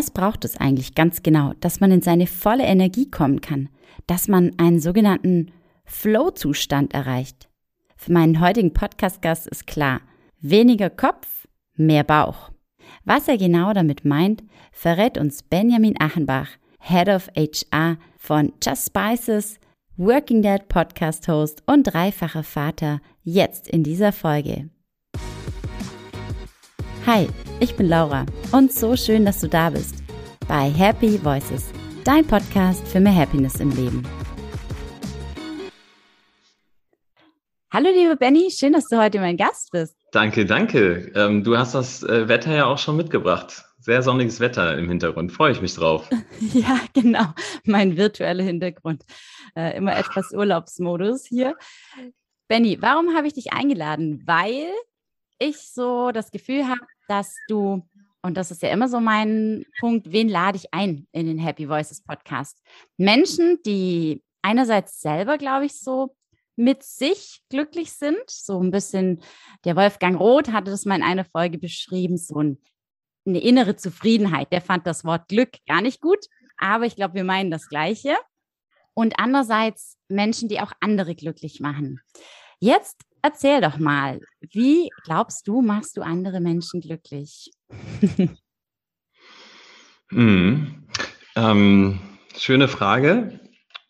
Was 0.00 0.10
braucht 0.10 0.46
es 0.46 0.56
eigentlich 0.56 0.94
ganz 0.94 1.22
genau, 1.22 1.52
dass 1.60 1.80
man 1.80 1.90
in 1.90 2.00
seine 2.00 2.26
volle 2.26 2.62
Energie 2.62 3.10
kommen 3.10 3.42
kann, 3.42 3.68
dass 4.06 4.28
man 4.28 4.52
einen 4.56 4.80
sogenannten 4.80 5.52
Flow-Zustand 5.84 6.94
erreicht? 6.94 7.50
Für 7.98 8.14
meinen 8.14 8.40
heutigen 8.40 8.72
Podcast-Gast 8.72 9.46
ist 9.48 9.66
klar, 9.66 10.00
weniger 10.40 10.88
Kopf, 10.88 11.46
mehr 11.74 12.02
Bauch. 12.02 12.50
Was 13.04 13.28
er 13.28 13.36
genau 13.36 13.74
damit 13.74 14.06
meint, 14.06 14.42
verrät 14.72 15.18
uns 15.18 15.42
Benjamin 15.42 16.00
Achenbach, 16.00 16.48
Head 16.78 17.10
of 17.10 17.28
HR 17.36 17.98
von 18.16 18.54
Just 18.64 18.86
Spices, 18.86 19.60
Working 19.98 20.40
Dad 20.40 20.68
Podcast 20.68 21.28
Host 21.28 21.62
und 21.66 21.82
dreifacher 21.82 22.42
Vater, 22.42 23.02
jetzt 23.22 23.68
in 23.68 23.82
dieser 23.82 24.12
Folge. 24.12 24.70
Hi, 27.12 27.26
ich 27.58 27.74
bin 27.74 27.88
Laura 27.88 28.24
und 28.52 28.72
so 28.72 28.94
schön, 28.94 29.24
dass 29.24 29.40
du 29.40 29.48
da 29.48 29.70
bist 29.70 29.96
bei 30.46 30.70
Happy 30.70 31.18
Voices, 31.24 31.72
dein 32.04 32.24
Podcast 32.24 32.86
für 32.86 33.00
mehr 33.00 33.12
Happiness 33.12 33.56
im 33.56 33.70
Leben. 33.70 34.06
Hallo 37.72 37.88
liebe 37.92 38.14
Benny, 38.14 38.48
schön, 38.52 38.74
dass 38.74 38.86
du 38.86 38.96
heute 38.96 39.18
mein 39.18 39.36
Gast 39.36 39.72
bist. 39.72 39.96
Danke, 40.12 40.46
danke. 40.46 41.10
Ähm, 41.16 41.42
du 41.42 41.58
hast 41.58 41.74
das 41.74 42.04
äh, 42.04 42.28
Wetter 42.28 42.54
ja 42.54 42.66
auch 42.66 42.78
schon 42.78 42.96
mitgebracht. 42.96 43.64
Sehr 43.80 44.04
sonniges 44.04 44.38
Wetter 44.38 44.78
im 44.78 44.88
Hintergrund. 44.88 45.32
Freue 45.32 45.50
ich 45.50 45.60
mich 45.60 45.74
drauf. 45.74 46.08
ja, 46.52 46.78
genau. 46.94 47.34
Mein 47.64 47.96
virtueller 47.96 48.44
Hintergrund. 48.44 49.02
Äh, 49.56 49.76
immer 49.76 49.96
etwas 49.96 50.30
Urlaubsmodus 50.30 51.26
hier. 51.26 51.56
Benny, 52.46 52.80
warum 52.80 53.16
habe 53.16 53.26
ich 53.26 53.32
dich 53.32 53.52
eingeladen? 53.52 54.22
Weil 54.26 54.68
ich 55.40 55.72
so 55.72 56.12
das 56.12 56.30
Gefühl 56.30 56.68
habe, 56.68 56.80
dass 57.10 57.34
du, 57.48 57.82
und 58.22 58.36
das 58.36 58.50
ist 58.50 58.62
ja 58.62 58.70
immer 58.70 58.88
so 58.88 59.00
mein 59.00 59.64
Punkt, 59.80 60.12
wen 60.12 60.28
lade 60.28 60.56
ich 60.56 60.72
ein 60.72 61.08
in 61.12 61.26
den 61.26 61.38
Happy 61.38 61.68
Voices 61.68 62.02
Podcast? 62.02 62.62
Menschen, 62.96 63.58
die 63.66 64.22
einerseits 64.42 65.00
selber, 65.00 65.36
glaube 65.36 65.66
ich, 65.66 65.78
so 65.78 66.14
mit 66.56 66.82
sich 66.82 67.42
glücklich 67.48 67.92
sind, 67.92 68.22
so 68.28 68.62
ein 68.62 68.70
bisschen, 68.70 69.22
der 69.64 69.76
Wolfgang 69.76 70.20
Roth 70.20 70.52
hatte 70.52 70.70
das 70.70 70.84
mal 70.84 70.96
in 70.96 71.02
einer 71.02 71.24
Folge 71.24 71.58
beschrieben, 71.58 72.16
so 72.16 72.40
ein, 72.40 72.58
eine 73.26 73.40
innere 73.40 73.76
Zufriedenheit. 73.76 74.52
Der 74.52 74.60
fand 74.60 74.86
das 74.86 75.04
Wort 75.04 75.28
Glück 75.28 75.56
gar 75.66 75.80
nicht 75.80 76.00
gut, 76.00 76.26
aber 76.58 76.84
ich 76.84 76.96
glaube, 76.96 77.14
wir 77.14 77.24
meinen 77.24 77.50
das 77.50 77.68
Gleiche. 77.68 78.16
Und 78.94 79.14
andererseits 79.18 79.96
Menschen, 80.08 80.48
die 80.48 80.60
auch 80.60 80.72
andere 80.80 81.14
glücklich 81.14 81.60
machen. 81.60 82.00
Jetzt 82.60 83.02
erzähl 83.22 83.60
doch 83.60 83.78
mal, 83.78 84.20
wie 84.40 84.90
glaubst 85.04 85.46
du, 85.48 85.62
machst 85.62 85.96
du 85.96 86.02
andere 86.02 86.40
Menschen 86.40 86.80
glücklich? 86.80 87.50
hm. 90.10 90.84
ähm, 91.36 92.00
schöne 92.36 92.68
Frage. 92.68 93.40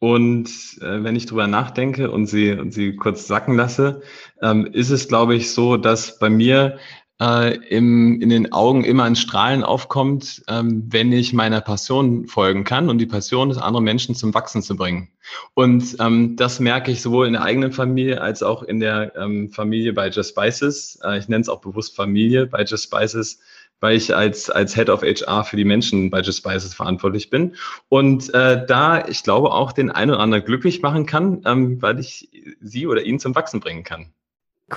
Und 0.02 0.48
äh, 0.80 1.04
wenn 1.04 1.14
ich 1.14 1.26
drüber 1.26 1.46
nachdenke 1.46 2.10
und 2.10 2.26
sie, 2.26 2.52
und 2.52 2.72
sie 2.72 2.96
kurz 2.96 3.26
sacken 3.26 3.54
lasse, 3.54 4.00
ähm, 4.40 4.64
ist 4.66 4.88
es, 4.88 5.08
glaube 5.08 5.34
ich, 5.34 5.50
so, 5.52 5.76
dass 5.76 6.18
bei 6.18 6.30
mir 6.30 6.78
äh, 7.20 7.56
im, 7.68 8.20
in 8.20 8.30
den 8.30 8.52
Augen 8.52 8.84
immer 8.84 9.04
ein 9.04 9.14
Strahlen 9.14 9.62
aufkommt, 9.62 10.42
ähm, 10.48 10.84
wenn 10.88 11.12
ich 11.12 11.32
meiner 11.32 11.60
Passion 11.60 12.26
folgen 12.26 12.64
kann. 12.64 12.88
Und 12.88 12.98
die 12.98 13.06
Passion 13.06 13.50
ist, 13.50 13.58
andere 13.58 13.82
Menschen 13.82 14.14
zum 14.14 14.32
Wachsen 14.32 14.62
zu 14.62 14.76
bringen. 14.76 15.08
Und 15.54 15.96
ähm, 16.00 16.36
das 16.36 16.60
merke 16.60 16.90
ich 16.90 17.02
sowohl 17.02 17.26
in 17.26 17.34
der 17.34 17.42
eigenen 17.42 17.72
Familie 17.72 18.20
als 18.22 18.42
auch 18.42 18.62
in 18.62 18.80
der 18.80 19.14
ähm, 19.16 19.50
Familie 19.50 19.92
bei 19.92 20.08
Just 20.08 20.30
Spices. 20.30 20.98
Äh, 21.04 21.18
ich 21.18 21.28
nenne 21.28 21.42
es 21.42 21.48
auch 21.48 21.60
bewusst 21.60 21.94
Familie 21.94 22.46
bei 22.46 22.64
Just 22.64 22.84
Spices, 22.84 23.38
weil 23.80 23.96
ich 23.96 24.14
als, 24.16 24.48
als 24.48 24.74
Head 24.74 24.88
of 24.88 25.02
HR 25.02 25.44
für 25.44 25.56
die 25.56 25.64
Menschen 25.64 26.10
bei 26.10 26.22
Just 26.22 26.38
Spices 26.38 26.74
verantwortlich 26.74 27.28
bin. 27.28 27.54
Und 27.90 28.32
äh, 28.32 28.64
da, 28.66 29.06
ich 29.06 29.22
glaube, 29.22 29.52
auch 29.52 29.72
den 29.72 29.90
einen 29.90 30.12
oder 30.12 30.20
anderen 30.20 30.44
glücklich 30.44 30.80
machen 30.80 31.04
kann, 31.04 31.42
ähm, 31.44 31.82
weil 31.82 31.98
ich 31.98 32.30
sie 32.62 32.86
oder 32.86 33.02
ihn 33.02 33.18
zum 33.18 33.34
Wachsen 33.34 33.60
bringen 33.60 33.84
kann. 33.84 34.12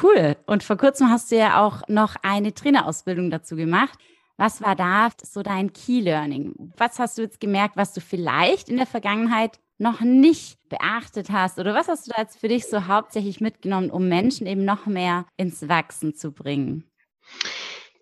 Cool. 0.02 0.36
Und 0.46 0.64
vor 0.64 0.78
kurzem 0.78 1.10
hast 1.10 1.32
du 1.32 1.38
ja 1.38 1.64
auch 1.64 1.82
noch 1.88 2.16
eine 2.24 2.54
Trainerausbildung 2.54 3.30
dazu 3.30 3.56
gemacht. 3.56 3.98
Was 4.38 4.62
war 4.62 4.76
da 4.76 5.10
so 5.22 5.44
dein 5.44 5.74
Key 5.74 6.00
Learning? 6.00 6.74
Was 6.78 6.98
hast 6.98 7.18
du 7.18 7.22
jetzt 7.22 7.40
gemerkt, 7.40 7.78
was 7.78 7.94
du 7.94 8.02
vielleicht 8.02 8.70
in 8.70 8.78
der 8.78 8.88
Vergangenheit 8.88 9.60
noch 9.78 10.02
nicht 10.02 10.58
beachtet 10.70 11.30
hast? 11.30 11.60
Oder 11.60 11.76
was 11.76 11.88
hast 11.88 12.08
du 12.08 12.12
da 12.16 12.22
jetzt 12.22 12.40
für 12.40 12.48
dich 12.48 12.68
so 12.68 12.88
hauptsächlich 12.88 13.42
mitgenommen, 13.42 13.92
um 13.92 14.08
Menschen 14.08 14.48
eben 14.48 14.66
noch 14.66 14.88
mehr 14.88 15.26
ins 15.38 15.68
Wachsen 15.70 16.16
zu 16.16 16.32
bringen? 16.32 16.84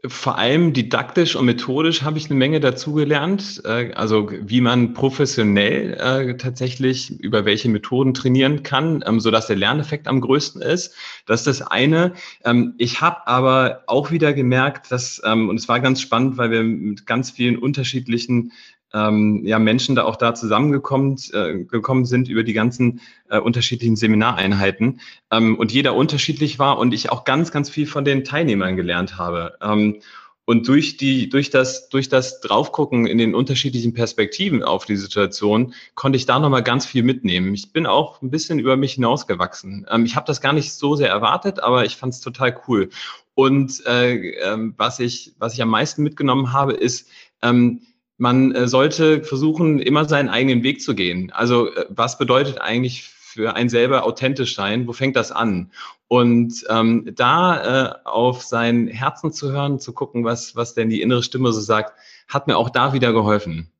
Vor 0.07 0.37
allem 0.37 0.73
didaktisch 0.73 1.35
und 1.35 1.45
methodisch 1.45 2.01
habe 2.01 2.17
ich 2.17 2.25
eine 2.25 2.35
Menge 2.35 2.59
dazugelernt. 2.59 3.61
Äh, 3.65 3.93
also 3.93 4.31
wie 4.31 4.61
man 4.61 4.93
professionell 4.93 5.93
äh, 5.93 6.37
tatsächlich 6.37 7.19
über 7.19 7.45
welche 7.45 7.69
Methoden 7.69 8.13
trainieren 8.13 8.63
kann, 8.63 9.03
ähm, 9.05 9.19
sodass 9.19 9.47
der 9.47 9.57
Lerneffekt 9.57 10.07
am 10.07 10.21
größten 10.21 10.61
ist. 10.61 10.95
Das 11.27 11.41
ist 11.41 11.47
das 11.47 11.67
eine. 11.67 12.13
Ähm, 12.43 12.73
ich 12.79 13.01
habe 13.01 13.27
aber 13.27 13.83
auch 13.85 14.09
wieder 14.09 14.33
gemerkt, 14.33 14.91
dass, 14.91 15.21
ähm, 15.23 15.49
und 15.49 15.57
es 15.57 15.67
war 15.67 15.79
ganz 15.79 16.01
spannend, 16.01 16.37
weil 16.37 16.49
wir 16.49 16.63
mit 16.63 17.05
ganz 17.05 17.29
vielen 17.29 17.57
unterschiedlichen 17.57 18.51
ähm, 18.93 19.41
ja, 19.45 19.59
Menschen 19.59 19.95
da 19.95 20.03
auch 20.03 20.15
da 20.15 20.33
zusammengekommen 20.33 21.17
äh, 21.33 21.63
gekommen 21.63 22.05
sind 22.05 22.27
über 22.27 22.43
die 22.43 22.53
ganzen 22.53 23.01
äh, 23.29 23.39
unterschiedlichen 23.39 23.95
Seminareinheiten 23.95 24.99
ähm, 25.31 25.57
und 25.57 25.71
jeder 25.71 25.95
unterschiedlich 25.95 26.59
war 26.59 26.77
und 26.77 26.93
ich 26.93 27.11
auch 27.11 27.23
ganz, 27.23 27.51
ganz 27.51 27.69
viel 27.69 27.87
von 27.87 28.05
den 28.05 28.23
Teilnehmern 28.23 28.75
gelernt 28.75 29.17
habe. 29.17 29.57
Ähm, 29.61 30.01
und 30.45 30.67
durch 30.67 30.97
die, 30.97 31.29
durch 31.29 31.49
das, 31.49 31.87
durch 31.89 32.09
das 32.09 32.41
Draufgucken 32.41 33.05
in 33.05 33.17
den 33.17 33.35
unterschiedlichen 33.35 33.93
Perspektiven 33.93 34.63
auf 34.63 34.85
die 34.85 34.97
Situation 34.97 35.73
konnte 35.93 36.17
ich 36.17 36.25
da 36.25 36.39
nochmal 36.39 36.63
ganz 36.63 36.85
viel 36.85 37.03
mitnehmen. 37.03 37.53
Ich 37.53 37.71
bin 37.71 37.85
auch 37.85 38.21
ein 38.21 38.31
bisschen 38.31 38.59
über 38.59 38.75
mich 38.75 38.93
hinausgewachsen. 38.93 39.85
Ähm, 39.89 40.05
ich 40.05 40.15
habe 40.15 40.25
das 40.25 40.41
gar 40.41 40.53
nicht 40.53 40.73
so 40.73 40.95
sehr 40.95 41.09
erwartet, 41.09 41.61
aber 41.61 41.85
ich 41.85 41.95
fand 41.95 42.13
es 42.13 42.21
total 42.21 42.59
cool. 42.67 42.89
Und 43.33 43.85
äh, 43.85 44.31
äh, 44.31 44.57
was 44.77 44.99
ich, 44.99 45.33
was 45.37 45.53
ich 45.53 45.61
am 45.61 45.69
meisten 45.69 46.03
mitgenommen 46.03 46.51
habe, 46.51 46.73
ist, 46.73 47.07
ähm, 47.41 47.81
man 48.21 48.53
äh, 48.53 48.67
sollte 48.67 49.23
versuchen, 49.23 49.79
immer 49.79 50.07
seinen 50.07 50.29
eigenen 50.29 50.61
Weg 50.61 50.81
zu 50.81 50.93
gehen. 50.93 51.31
Also 51.31 51.73
äh, 51.73 51.87
was 51.89 52.19
bedeutet 52.19 52.61
eigentlich 52.61 53.03
für 53.03 53.55
einen 53.55 53.67
selber 53.67 54.05
authentisch 54.05 54.53
sein? 54.55 54.87
Wo 54.87 54.93
fängt 54.93 55.15
das 55.15 55.31
an? 55.31 55.71
Und 56.07 56.63
ähm, 56.69 57.11
da 57.15 57.63
äh, 57.89 57.95
auf 58.05 58.43
sein 58.43 58.87
Herzen 58.87 59.33
zu 59.33 59.51
hören, 59.51 59.79
zu 59.79 59.91
gucken, 59.93 60.23
was, 60.23 60.55
was 60.55 60.75
denn 60.75 60.89
die 60.89 61.01
innere 61.01 61.23
Stimme 61.23 61.51
so 61.51 61.61
sagt, 61.61 61.97
hat 62.27 62.45
mir 62.45 62.57
auch 62.57 62.69
da 62.69 62.93
wieder 62.93 63.11
geholfen. 63.11 63.71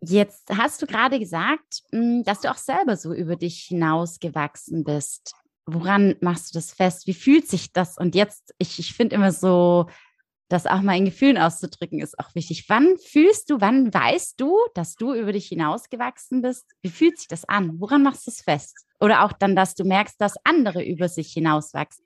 Jetzt 0.00 0.56
hast 0.56 0.80
du 0.80 0.86
gerade 0.86 1.18
gesagt, 1.18 1.82
hm, 1.90 2.22
dass 2.22 2.42
du 2.42 2.50
auch 2.50 2.56
selber 2.56 2.96
so 2.96 3.12
über 3.12 3.34
dich 3.34 3.64
hinausgewachsen 3.64 4.84
bist. 4.84 5.34
Woran 5.66 6.14
machst 6.20 6.54
du 6.54 6.58
das 6.58 6.72
fest? 6.72 7.08
Wie 7.08 7.14
fühlt 7.14 7.48
sich 7.48 7.72
das? 7.72 7.98
Und 7.98 8.14
jetzt, 8.14 8.54
ich, 8.58 8.78
ich 8.78 8.94
finde 8.94 9.16
immer 9.16 9.32
so 9.32 9.88
das 10.48 10.66
auch 10.66 10.80
mal 10.80 10.96
in 10.96 11.04
Gefühlen 11.04 11.38
auszudrücken, 11.38 12.00
ist 12.00 12.18
auch 12.18 12.34
wichtig. 12.34 12.64
Wann 12.68 12.96
fühlst 12.98 13.50
du, 13.50 13.60
wann 13.60 13.92
weißt 13.92 14.40
du, 14.40 14.56
dass 14.74 14.94
du 14.94 15.14
über 15.14 15.32
dich 15.32 15.46
hinausgewachsen 15.46 16.42
bist? 16.42 16.66
Wie 16.82 16.90
fühlt 16.90 17.18
sich 17.18 17.28
das 17.28 17.44
an? 17.44 17.74
Woran 17.78 18.02
machst 18.02 18.26
du 18.26 18.30
es 18.30 18.40
fest? 18.40 18.86
Oder 19.00 19.24
auch 19.24 19.32
dann, 19.32 19.54
dass 19.54 19.74
du 19.74 19.84
merkst, 19.84 20.20
dass 20.20 20.34
andere 20.44 20.84
über 20.84 21.08
sich 21.08 21.32
hinauswachsen. 21.32 22.04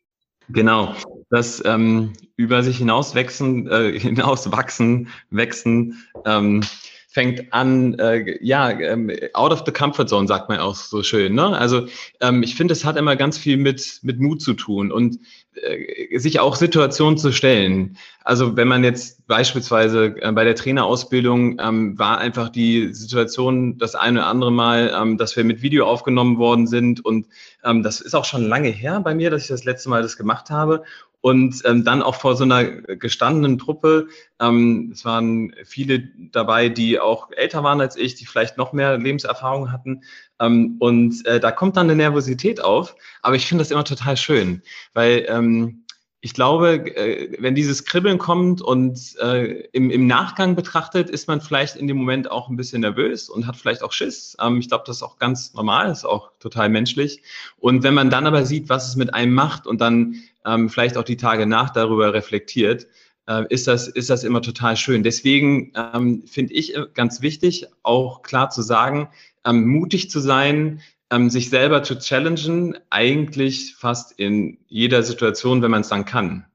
Genau, 0.48 0.94
das 1.30 1.64
ähm, 1.64 2.12
über 2.36 2.62
sich 2.62 2.78
hinauswachsen, 2.78 3.68
äh, 3.68 3.98
hinauswachsen, 3.98 5.08
wachsen, 5.30 6.04
ähm, 6.26 6.62
fängt 7.12 7.52
an, 7.52 7.98
äh, 7.98 8.38
ja, 8.40 8.70
ähm, 8.70 9.10
out 9.34 9.52
of 9.52 9.64
the 9.66 9.72
comfort 9.72 10.06
zone, 10.06 10.26
sagt 10.26 10.48
man 10.48 10.60
auch 10.60 10.74
so 10.74 11.02
schön. 11.02 11.34
Ne? 11.34 11.46
Also 11.56 11.86
ähm, 12.20 12.42
ich 12.42 12.54
finde, 12.54 12.72
es 12.72 12.86
hat 12.86 12.96
immer 12.96 13.16
ganz 13.16 13.36
viel 13.36 13.58
mit, 13.58 14.00
mit 14.02 14.18
Mut 14.18 14.40
zu 14.40 14.54
tun 14.54 14.90
und 14.90 15.18
äh, 15.54 16.18
sich 16.18 16.40
auch 16.40 16.56
Situationen 16.56 17.18
zu 17.18 17.30
stellen. 17.30 17.98
Also 18.24 18.56
wenn 18.56 18.66
man 18.66 18.82
jetzt 18.82 19.26
beispielsweise 19.26 20.16
äh, 20.22 20.32
bei 20.32 20.44
der 20.44 20.54
Trainerausbildung 20.54 21.60
ähm, 21.60 21.98
war 21.98 22.16
einfach 22.16 22.48
die 22.48 22.94
Situation 22.94 23.76
das 23.76 23.94
eine 23.94 24.20
oder 24.20 24.28
andere 24.28 24.52
Mal, 24.52 24.90
ähm, 24.98 25.18
dass 25.18 25.36
wir 25.36 25.44
mit 25.44 25.60
Video 25.60 25.86
aufgenommen 25.86 26.38
worden 26.38 26.66
sind 26.66 27.04
und 27.04 27.26
ähm, 27.62 27.82
das 27.82 28.00
ist 28.00 28.14
auch 28.14 28.24
schon 28.24 28.48
lange 28.48 28.70
her 28.70 29.00
bei 29.00 29.14
mir, 29.14 29.28
dass 29.28 29.42
ich 29.42 29.48
das 29.48 29.64
letzte 29.64 29.90
Mal 29.90 30.00
das 30.00 30.16
gemacht 30.16 30.48
habe 30.48 30.82
und 31.22 31.62
ähm, 31.64 31.84
dann 31.84 32.02
auch 32.02 32.16
vor 32.16 32.36
so 32.36 32.44
einer 32.44 32.64
gestandenen 32.64 33.56
Truppe. 33.56 34.08
Ähm, 34.40 34.90
es 34.92 35.04
waren 35.04 35.54
viele 35.64 36.00
dabei, 36.32 36.68
die 36.68 36.98
auch 36.98 37.30
älter 37.30 37.62
waren 37.62 37.80
als 37.80 37.96
ich, 37.96 38.16
die 38.16 38.26
vielleicht 38.26 38.58
noch 38.58 38.72
mehr 38.72 38.98
Lebenserfahrung 38.98 39.72
hatten. 39.72 40.02
Ähm, 40.40 40.76
und 40.80 41.24
äh, 41.24 41.38
da 41.38 41.52
kommt 41.52 41.76
dann 41.76 41.86
eine 41.86 41.96
Nervosität 41.96 42.60
auf. 42.60 42.96
Aber 43.22 43.36
ich 43.36 43.46
finde 43.46 43.62
das 43.62 43.70
immer 43.70 43.84
total 43.84 44.16
schön, 44.16 44.62
weil 44.94 45.24
ähm, 45.28 45.81
ich 46.24 46.34
glaube, 46.34 46.96
äh, 46.96 47.36
wenn 47.40 47.56
dieses 47.56 47.84
Kribbeln 47.84 48.16
kommt 48.16 48.62
und 48.62 49.16
äh, 49.18 49.64
im, 49.72 49.90
im 49.90 50.06
Nachgang 50.06 50.54
betrachtet, 50.54 51.10
ist 51.10 51.26
man 51.26 51.40
vielleicht 51.40 51.74
in 51.74 51.88
dem 51.88 51.96
Moment 51.96 52.30
auch 52.30 52.48
ein 52.48 52.56
bisschen 52.56 52.82
nervös 52.82 53.28
und 53.28 53.48
hat 53.48 53.56
vielleicht 53.56 53.82
auch 53.82 53.90
Schiss. 53.90 54.36
Ähm, 54.40 54.58
ich 54.58 54.68
glaube, 54.68 54.84
das 54.86 54.98
ist 54.98 55.02
auch 55.02 55.18
ganz 55.18 55.52
normal, 55.52 55.90
ist 55.90 56.04
auch 56.04 56.30
total 56.38 56.68
menschlich. 56.68 57.22
Und 57.58 57.82
wenn 57.82 57.94
man 57.94 58.08
dann 58.08 58.28
aber 58.28 58.46
sieht, 58.46 58.68
was 58.68 58.88
es 58.88 58.94
mit 58.94 59.12
einem 59.12 59.34
macht 59.34 59.66
und 59.66 59.80
dann 59.80 60.14
ähm, 60.46 60.68
vielleicht 60.68 60.96
auch 60.96 61.02
die 61.02 61.16
Tage 61.16 61.44
nach 61.44 61.70
darüber 61.70 62.14
reflektiert, 62.14 62.86
äh, 63.26 63.44
ist, 63.48 63.66
das, 63.66 63.88
ist 63.88 64.08
das 64.08 64.22
immer 64.22 64.42
total 64.42 64.76
schön. 64.76 65.02
Deswegen 65.02 65.72
ähm, 65.74 66.22
finde 66.26 66.54
ich 66.54 66.76
äh, 66.76 66.86
ganz 66.94 67.20
wichtig, 67.20 67.66
auch 67.82 68.22
klar 68.22 68.48
zu 68.50 68.62
sagen, 68.62 69.08
ähm, 69.44 69.66
mutig 69.66 70.08
zu 70.08 70.20
sein, 70.20 70.82
ähm, 71.12 71.30
sich 71.30 71.50
selber 71.50 71.82
zu 71.82 71.98
challengen, 71.98 72.76
eigentlich 72.90 73.76
fast 73.76 74.18
in 74.18 74.58
jeder 74.66 75.02
Situation, 75.02 75.62
wenn 75.62 75.70
man 75.70 75.82
es 75.82 75.88
dann 75.88 76.04
kann. 76.04 76.46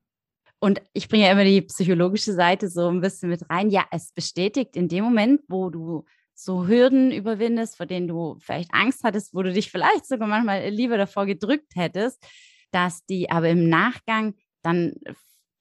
Und 0.59 0.81
ich 0.93 1.07
bringe 1.07 1.25
ja 1.25 1.31
immer 1.31 1.43
die 1.43 1.61
psychologische 1.61 2.33
Seite 2.33 2.67
so 2.67 2.89
ein 2.89 2.99
bisschen 2.99 3.29
mit 3.29 3.47
rein. 3.49 3.69
Ja, 3.69 3.85
es 3.91 4.11
bestätigt 4.11 4.75
in 4.75 4.87
dem 4.87 5.03
Moment, 5.03 5.41
wo 5.47 5.69
du 5.69 6.05
so 6.33 6.67
Hürden 6.67 7.11
überwindest, 7.11 7.77
vor 7.77 7.85
denen 7.85 8.07
du 8.07 8.37
vielleicht 8.39 8.73
Angst 8.73 9.03
hattest, 9.03 9.33
wo 9.33 9.43
du 9.43 9.53
dich 9.53 9.71
vielleicht 9.71 10.07
sogar 10.07 10.27
manchmal 10.27 10.69
lieber 10.69 10.97
davor 10.97 11.27
gedrückt 11.27 11.75
hättest, 11.75 12.23
dass 12.71 13.05
die 13.05 13.29
aber 13.29 13.49
im 13.49 13.69
Nachgang 13.69 14.33
dann 14.63 14.93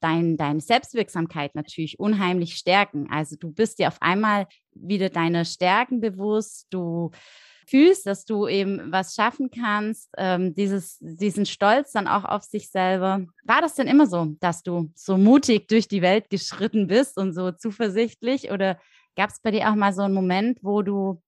dein, 0.01 0.37
deine 0.37 0.61
Selbstwirksamkeit 0.61 1.55
natürlich 1.55 1.99
unheimlich 1.99 2.57
stärken. 2.57 3.09
Also 3.11 3.37
du 3.37 3.53
bist 3.53 3.79
dir 3.79 3.89
auf 3.89 4.01
einmal 4.01 4.47
wieder 4.73 5.11
deiner 5.11 5.45
Stärken 5.45 6.01
bewusst, 6.01 6.67
du 6.71 7.11
fühlst, 7.67 8.07
dass 8.07 8.25
du 8.25 8.47
eben 8.47 8.93
was 8.93 9.15
schaffen 9.15 9.51
kannst, 9.51 10.11
ähm, 10.17 10.55
dieses, 10.55 10.99
diesen 11.01 11.47
Stolz 11.47 11.93
dann 11.93 12.07
auch 12.07 12.25
auf 12.25 12.43
sich 12.45 12.71
selber. 12.71 13.27
War 13.45 13.61
das 13.61 13.75
denn 13.75 13.89
immer 13.89 14.07
so, 14.07 14.37
dass 14.41 14.63
du 14.63 14.91
so 14.95 15.19
mutig 15.19 15.69
durch 15.69 15.89
die 15.89 16.03
Welt 16.03 16.31
geschritten 16.31 16.87
bist 16.87 17.19
und 17.19 17.33
so 17.33 17.51
zuversichtlich? 17.53 18.51
Oder 18.51 18.79
gab 19.17 19.31
es 19.31 19.41
bei 19.41 19.51
dir 19.51 19.69
auch 19.69 19.75
mal 19.75 19.93
so 19.93 20.03
einen 20.03 20.15
Moment, 20.15 20.59
wo 20.63 20.83
du 20.83 21.21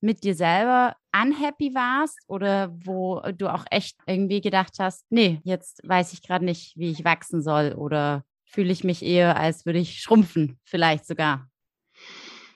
mit 0.00 0.22
dir 0.22 0.34
selber 0.34 0.96
unhappy 1.14 1.74
warst 1.74 2.18
oder 2.26 2.74
wo 2.84 3.20
du 3.36 3.52
auch 3.52 3.64
echt 3.70 3.96
irgendwie 4.06 4.40
gedacht 4.40 4.74
hast, 4.78 5.06
nee, 5.10 5.40
jetzt 5.44 5.80
weiß 5.88 6.12
ich 6.12 6.22
gerade 6.22 6.44
nicht, 6.44 6.76
wie 6.76 6.90
ich 6.90 7.04
wachsen 7.04 7.40
soll 7.40 7.72
oder 7.72 8.24
fühle 8.44 8.72
ich 8.72 8.84
mich 8.84 9.02
eher, 9.02 9.36
als 9.36 9.64
würde 9.64 9.78
ich 9.78 10.02
schrumpfen, 10.02 10.58
vielleicht 10.64 11.06
sogar? 11.06 11.48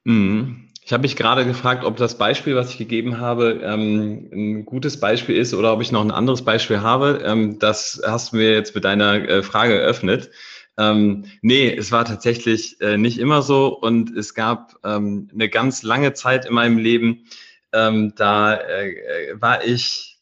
Mhm. 0.04 0.67
Ich 0.88 0.92
habe 0.94 1.02
mich 1.02 1.16
gerade 1.16 1.44
gefragt, 1.44 1.84
ob 1.84 1.98
das 1.98 2.16
Beispiel, 2.16 2.56
was 2.56 2.70
ich 2.70 2.78
gegeben 2.78 3.20
habe, 3.20 3.60
ähm, 3.62 4.30
ein 4.32 4.64
gutes 4.64 4.98
Beispiel 4.98 5.36
ist 5.36 5.52
oder 5.52 5.74
ob 5.74 5.82
ich 5.82 5.92
noch 5.92 6.00
ein 6.00 6.10
anderes 6.10 6.40
Beispiel 6.40 6.80
habe. 6.80 7.22
Ähm, 7.26 7.58
das 7.58 8.00
hast 8.06 8.32
du 8.32 8.38
mir 8.38 8.54
jetzt 8.54 8.74
mit 8.74 8.84
deiner 8.84 9.16
äh, 9.28 9.42
Frage 9.42 9.78
eröffnet. 9.78 10.30
Ähm, 10.78 11.26
nee, 11.42 11.70
es 11.70 11.92
war 11.92 12.06
tatsächlich 12.06 12.80
äh, 12.80 12.96
nicht 12.96 13.18
immer 13.18 13.42
so 13.42 13.78
und 13.78 14.16
es 14.16 14.32
gab 14.32 14.76
ähm, 14.82 15.28
eine 15.34 15.50
ganz 15.50 15.82
lange 15.82 16.14
Zeit 16.14 16.46
in 16.46 16.54
meinem 16.54 16.78
Leben, 16.78 17.26
ähm, 17.74 18.14
da 18.16 18.54
äh, 18.54 18.92
äh 18.92 19.42
war 19.42 19.62
ich 19.66 20.16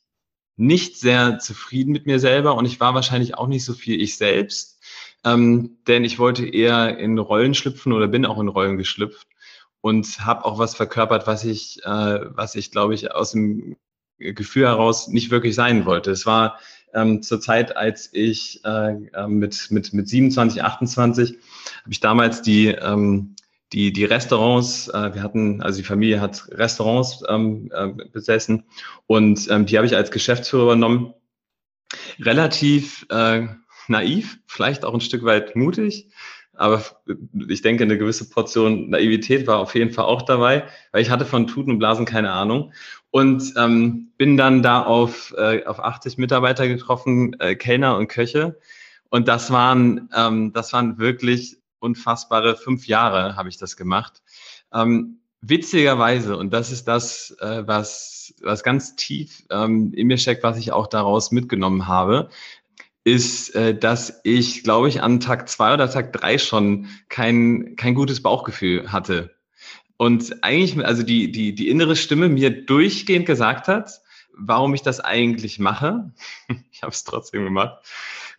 nicht 0.57 0.99
sehr 0.99 1.39
zufrieden 1.39 1.93
mit 1.93 2.07
mir 2.07 2.19
selber 2.19 2.57
und 2.57 2.67
ich 2.67 2.81
war 2.81 2.93
wahrscheinlich 2.93 3.39
auch 3.39 3.47
nicht 3.47 3.65
so 3.65 3.73
viel 3.73 4.03
ich 4.03 4.17
selbst, 4.17 4.81
ähm, 5.25 5.79
denn 5.87 6.03
ich 6.03 6.19
wollte 6.19 6.45
eher 6.45 6.99
in 6.99 7.19
Rollen 7.19 7.55
schlüpfen 7.55 7.93
oder 7.93 8.09
bin 8.09 8.27
auch 8.27 8.41
in 8.41 8.49
Rollen 8.49 8.79
geschlüpft 8.79 9.29
und 9.87 10.27
habe 10.27 10.45
auch 10.45 10.59
was 10.59 10.75
verkörpert, 10.75 11.29
was 11.29 11.45
ich, 11.45 11.81
äh, 11.85 12.21
was 12.35 12.57
ich 12.57 12.73
glaube 12.73 12.95
ich 12.95 13.15
aus 13.15 13.31
dem 13.31 13.77
Gefühl 14.19 14.67
heraus 14.67 15.07
nicht 15.07 15.31
wirklich 15.31 15.55
sein 15.55 15.87
wollte. 15.87 16.11
Es 16.11 16.27
war 16.27 16.59
ähm, 16.93 17.23
zur 17.23 17.41
Zeit, 17.41 17.77
als 17.77 18.09
ich 18.13 18.65
äh, 18.65 18.95
äh 19.15 19.29
mit, 19.29 19.71
mit, 19.71 19.93
mit 19.93 20.09
27, 20.09 20.65
28, 20.65 21.31
habe 21.31 21.93
ich 21.93 22.01
damals 22.01 22.43
die, 22.43 22.67
ähm, 22.67 23.37
die, 23.73 23.93
die 23.93 24.05
Restaurants, 24.05 24.89
äh, 24.89 25.15
wir 25.15 25.23
hatten, 25.23 25.63
also 25.63 25.79
die 25.79 25.87
Familie 25.87 26.21
hat 26.21 26.49
Restaurants 26.51 27.23
ähm, 27.29 27.71
äh, 27.73 27.87
besessen 28.11 28.65
und 29.07 29.49
ähm, 29.51 29.67
die 29.67 29.77
habe 29.77 29.87
ich 29.87 29.95
als 29.95 30.11
Geschäftsführer 30.11 30.65
übernommen. 30.65 31.15
Relativ 32.19 33.07
äh, 33.11 33.47
naiv, 33.87 34.41
vielleicht 34.49 34.85
auch 34.85 34.95
ein 34.95 35.01
Stück 35.01 35.23
weit 35.23 35.55
mutig, 35.55 36.09
aber 36.57 36.83
ich 37.49 37.63
denke, 37.63 37.85
eine 37.85 37.99
gewisse 37.99 38.29
Portion 38.29 38.91
Naivität 38.91 39.47
war 39.47 39.59
auf 39.59 39.75
jeden 39.75 39.93
Fall 39.93 40.05
auch 40.05 40.23
dabei, 40.23 40.65
weil 40.93 41.03
ich 41.03 41.11
hatte 41.11 41.25
von 41.25 41.47
Tuten 41.47 41.73
und 41.73 41.79
Blasen 41.79 42.07
keine 42.07 42.33
Ahnung 42.33 42.73
und 43.11 43.55
ähm, 43.57 44.13
bin 44.19 44.37
dann 44.37 44.63
da 44.63 44.83
auf, 44.83 45.35
äh, 45.37 45.65
auf 45.65 45.81
80 45.81 46.19
Mitarbeiter 46.19 46.69
getroffen, 46.69 47.39
äh, 47.41 47.55
Kellner 47.55 47.97
und 47.97 48.09
Köche. 48.09 48.59
Und 49.09 49.29
das 49.29 49.51
waren, 49.51 50.09
ähm, 50.15 50.53
das 50.53 50.73
waren 50.73 50.99
wirklich 50.99 51.57
unfassbare 51.79 52.57
fünf 52.57 52.87
Jahre, 52.87 53.37
habe 53.37 53.49
ich 53.49 53.57
das 53.57 53.77
gemacht. 53.77 54.23
Ähm, 54.73 55.21
witzigerweise, 55.41 56.37
und 56.37 56.53
das 56.53 56.73
ist 56.73 56.89
das, 56.89 57.37
äh, 57.41 57.67
was, 57.67 58.35
was 58.43 58.63
ganz 58.63 58.97
tief 58.97 59.45
ähm, 59.51 59.93
in 59.95 60.09
mir 60.09 60.19
steckt, 60.19 60.43
was 60.43 60.59
ich 60.59 60.73
auch 60.73 60.87
daraus 60.87 61.31
mitgenommen 61.31 61.87
habe, 61.87 62.29
ist, 63.07 63.55
äh, 63.55 63.73
dass 63.73 64.21
ich, 64.25 64.65
glaube 64.65 64.89
ich, 64.89 65.01
an 65.01 65.21
Tag 65.21 65.49
zwei 65.49 65.73
oder 65.73 65.89
Tag 65.89 66.13
drei 66.13 66.39
schon 66.39 66.89
kein, 67.09 67.77
kein 67.77 67.95
gutes 67.95 68.21
Bauchgefühl 68.21 68.91
hatte. 68.91 69.37
Und 69.97 70.43
eigentlich, 70.43 70.85
also 70.85 71.05
die, 71.05 71.31
die, 71.31 71.55
die 71.55 71.69
innere 71.69 71.95
Stimme 71.95 72.29
mir 72.29 72.67
durchgehend 72.67 73.25
gesagt 73.25 73.69
hat, 73.69 74.01
warum 74.37 74.75
ich 74.75 74.83
das 74.83 74.99
eigentlich 74.99 75.61
mache. 75.61 76.13
Ich 76.73 76.83
habe 76.83 76.93
es 76.93 77.05
trotzdem 77.05 77.45
gemacht, 77.45 77.79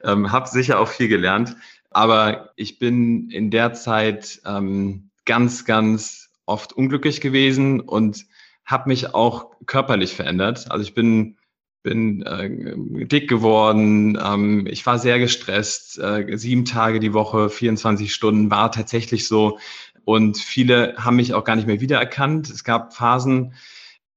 ähm, 0.04 0.31
habe 0.31 0.48
sicher 0.48 0.80
auch 0.80 0.90
viel 0.90 1.08
gelernt, 1.08 1.56
aber 1.90 2.52
ich 2.56 2.78
bin 2.78 3.31
in 3.31 3.50
der 3.50 3.74
Zeit 3.74 4.42
ähm, 4.46 5.10
ganz, 5.25 5.66
ganz 5.66 6.30
oft 6.46 6.74
unglücklich 6.74 7.19
gewesen 7.19 7.80
und 7.80 8.25
habe 8.64 8.90
mich 8.90 9.16
auch 9.16 9.50
körperlich 9.66 10.14
verändert. 10.14 10.69
Also 10.69 10.84
ich 10.84 10.94
bin 10.94 11.38
bin 11.83 12.21
äh, 12.24 13.06
dick 13.06 13.29
geworden, 13.29 14.18
ähm, 14.24 14.68
ich 14.68 14.85
war 14.85 15.00
sehr 15.00 15.19
gestresst, 15.19 16.00
äh, 16.00 16.38
sieben 16.38 16.65
Tage 16.65 17.00
die 17.00 17.13
Woche, 17.13 17.50
24 17.50 18.13
Stunden 18.13 18.51
war 18.51 18.71
tatsächlich 18.71 19.27
so. 19.27 19.59
Und 20.03 20.38
viele 20.38 20.95
haben 20.97 21.18
mich 21.18 21.33
auch 21.33 21.44
gar 21.44 21.56
nicht 21.56 21.68
mehr 21.68 21.81
wiedererkannt. 21.81 22.50
Es 22.50 22.63
gab 22.63 22.94
Phasen, 22.94 23.53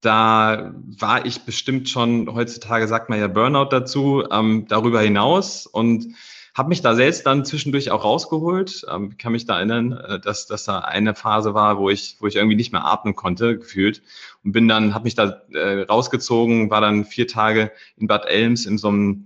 da 0.00 0.74
war 0.98 1.26
ich 1.26 1.42
bestimmt 1.42 1.88
schon, 1.88 2.32
heutzutage 2.32 2.88
sagt 2.88 3.10
man 3.10 3.18
ja 3.18 3.28
Burnout 3.28 3.68
dazu, 3.70 4.24
ähm, 4.30 4.66
darüber 4.68 5.00
hinaus. 5.00 5.66
Und 5.66 6.14
habe 6.60 6.68
mich 6.68 6.82
da 6.82 6.94
selbst 6.94 7.24
dann 7.24 7.46
zwischendurch 7.46 7.90
auch 7.90 8.04
rausgeholt. 8.04 8.84
Ähm, 8.90 9.16
kann 9.16 9.32
mich 9.32 9.46
da 9.46 9.56
erinnern, 9.56 9.92
äh, 9.92 10.20
dass, 10.20 10.46
dass 10.46 10.64
da 10.64 10.80
eine 10.80 11.14
Phase 11.14 11.54
war, 11.54 11.78
wo 11.78 11.88
ich, 11.88 12.18
wo 12.20 12.26
ich 12.26 12.36
irgendwie 12.36 12.54
nicht 12.54 12.70
mehr 12.70 12.84
atmen 12.84 13.16
konnte, 13.16 13.56
gefühlt. 13.56 14.02
Und 14.44 14.52
bin 14.52 14.68
dann, 14.68 14.92
habe 14.92 15.04
mich 15.04 15.14
da 15.14 15.40
äh, 15.54 15.84
rausgezogen, 15.84 16.68
war 16.68 16.82
dann 16.82 17.06
vier 17.06 17.26
Tage 17.26 17.72
in 17.96 18.08
Bad 18.08 18.26
Elms 18.26 18.66
in 18.66 18.76
so 18.76 18.88
einem 18.88 19.24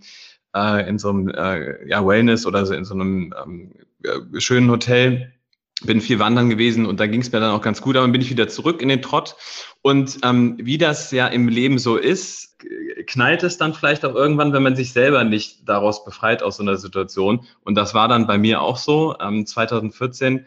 äh, 0.54 0.88
in 0.88 1.00
so 1.00 1.10
einem 1.10 1.28
äh, 1.28 1.88
ja, 1.88 2.06
Wellness 2.06 2.46
oder 2.46 2.64
so 2.66 2.72
in 2.72 2.84
so 2.84 2.94
einem 2.94 3.34
ähm, 3.44 3.72
schönen 4.38 4.70
Hotel 4.70 5.33
bin 5.86 6.00
viel 6.00 6.18
wandern 6.18 6.50
gewesen 6.50 6.86
und 6.86 7.00
da 7.00 7.06
ging 7.06 7.20
es 7.20 7.32
mir 7.32 7.40
dann 7.40 7.52
auch 7.52 7.62
ganz 7.62 7.80
gut, 7.80 7.96
aber 7.96 8.04
dann 8.04 8.12
bin 8.12 8.20
ich 8.20 8.30
wieder 8.30 8.48
zurück 8.48 8.82
in 8.82 8.88
den 8.88 9.02
Trott. 9.02 9.36
Und 9.82 10.18
ähm, 10.22 10.56
wie 10.60 10.78
das 10.78 11.10
ja 11.10 11.26
im 11.26 11.48
Leben 11.48 11.78
so 11.78 11.96
ist, 11.96 12.58
knallt 13.06 13.42
es 13.42 13.58
dann 13.58 13.74
vielleicht 13.74 14.04
auch 14.04 14.14
irgendwann, 14.14 14.52
wenn 14.52 14.62
man 14.62 14.76
sich 14.76 14.92
selber 14.92 15.24
nicht 15.24 15.68
daraus 15.68 16.04
befreit 16.04 16.42
aus 16.42 16.56
so 16.56 16.62
einer 16.62 16.76
Situation. 16.76 17.46
Und 17.64 17.74
das 17.74 17.94
war 17.94 18.08
dann 18.08 18.26
bei 18.26 18.38
mir 18.38 18.62
auch 18.62 18.76
so. 18.76 19.14
Ähm, 19.20 19.46
2014 19.46 20.46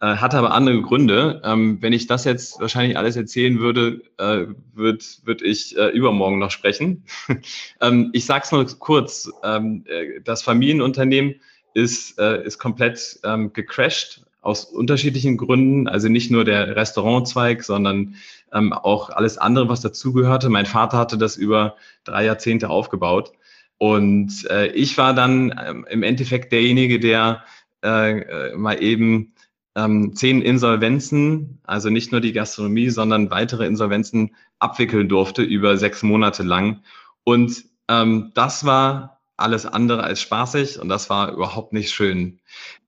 äh, 0.00 0.06
hatte 0.16 0.38
aber 0.38 0.52
andere 0.52 0.80
Gründe. 0.80 1.42
Ähm, 1.44 1.78
wenn 1.82 1.92
ich 1.92 2.06
das 2.06 2.24
jetzt 2.24 2.60
wahrscheinlich 2.60 2.96
alles 2.96 3.16
erzählen 3.16 3.58
würde, 3.58 4.02
äh, 4.18 4.46
würde 4.74 5.04
würd 5.24 5.42
ich 5.42 5.76
äh, 5.76 5.88
übermorgen 5.88 6.38
noch 6.38 6.50
sprechen. 6.50 7.04
ähm, 7.80 8.10
ich 8.12 8.24
sage 8.24 8.44
es 8.44 8.52
nur 8.52 8.66
kurz. 8.78 9.30
Ähm, 9.42 9.84
äh, 9.86 10.20
das 10.22 10.42
Familienunternehmen 10.42 11.36
ist, 11.74 12.18
äh, 12.18 12.44
ist 12.44 12.58
komplett 12.58 13.20
ähm, 13.24 13.52
gecrashed 13.52 14.22
aus 14.48 14.64
unterschiedlichen 14.64 15.36
Gründen. 15.36 15.86
Also 15.86 16.08
nicht 16.08 16.30
nur 16.30 16.44
der 16.44 16.74
Restaurantzweig, 16.74 17.62
sondern 17.62 18.14
ähm, 18.52 18.72
auch 18.72 19.10
alles 19.10 19.38
andere, 19.38 19.68
was 19.68 19.82
dazugehörte. 19.82 20.48
Mein 20.48 20.66
Vater 20.66 20.96
hatte 20.98 21.18
das 21.18 21.36
über 21.36 21.76
drei 22.04 22.24
Jahrzehnte 22.24 22.70
aufgebaut. 22.70 23.32
Und 23.76 24.46
äh, 24.50 24.68
ich 24.68 24.98
war 24.98 25.14
dann 25.14 25.54
ähm, 25.64 25.86
im 25.88 26.02
Endeffekt 26.02 26.50
derjenige, 26.50 26.98
der 26.98 27.44
äh, 27.84 28.20
äh, 28.20 28.56
mal 28.56 28.82
eben 28.82 29.34
ähm, 29.76 30.16
zehn 30.16 30.42
Insolvenzen, 30.42 31.60
also 31.64 31.90
nicht 31.90 32.10
nur 32.10 32.20
die 32.20 32.32
Gastronomie, 32.32 32.88
sondern 32.88 33.30
weitere 33.30 33.66
Insolvenzen 33.66 34.34
abwickeln 34.58 35.08
durfte 35.08 35.42
über 35.42 35.76
sechs 35.76 36.02
Monate 36.02 36.42
lang. 36.42 36.82
Und 37.22 37.64
ähm, 37.88 38.32
das 38.34 38.64
war 38.64 39.20
alles 39.36 39.66
andere 39.66 40.02
als 40.02 40.20
spaßig 40.20 40.80
und 40.80 40.88
das 40.88 41.10
war 41.10 41.32
überhaupt 41.32 41.72
nicht 41.72 41.90
schön. 41.92 42.40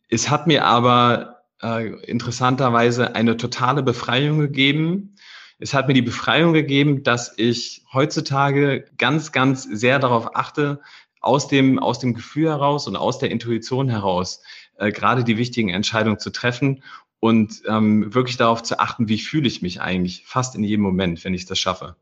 Es 0.08 0.28
hat 0.28 0.48
mir 0.48 0.64
aber 0.64 1.39
äh, 1.62 1.88
interessanterweise 2.04 3.14
eine 3.14 3.36
totale 3.36 3.82
Befreiung 3.82 4.38
gegeben. 4.38 5.16
Es 5.58 5.74
hat 5.74 5.88
mir 5.88 5.94
die 5.94 6.02
Befreiung 6.02 6.52
gegeben, 6.52 7.02
dass 7.02 7.34
ich 7.36 7.84
heutzutage 7.92 8.86
ganz, 8.96 9.32
ganz 9.32 9.64
sehr 9.64 9.98
darauf 9.98 10.34
achte, 10.34 10.80
aus 11.20 11.48
dem, 11.48 11.78
aus 11.78 11.98
dem 11.98 12.14
Gefühl 12.14 12.48
heraus 12.48 12.88
und 12.88 12.96
aus 12.96 13.18
der 13.18 13.30
Intuition 13.30 13.88
heraus 13.88 14.42
äh, 14.78 14.90
gerade 14.90 15.22
die 15.22 15.36
wichtigen 15.36 15.68
Entscheidungen 15.68 16.18
zu 16.18 16.30
treffen 16.30 16.82
und 17.20 17.62
ähm, 17.66 18.14
wirklich 18.14 18.38
darauf 18.38 18.62
zu 18.62 18.78
achten, 18.80 19.08
wie 19.08 19.18
fühle 19.18 19.46
ich 19.46 19.60
mich 19.60 19.80
eigentlich 19.80 20.24
fast 20.26 20.54
in 20.54 20.64
jedem 20.64 20.82
Moment, 20.82 21.22
wenn 21.24 21.34
ich 21.34 21.44
das 21.44 21.58
schaffe. 21.58 21.96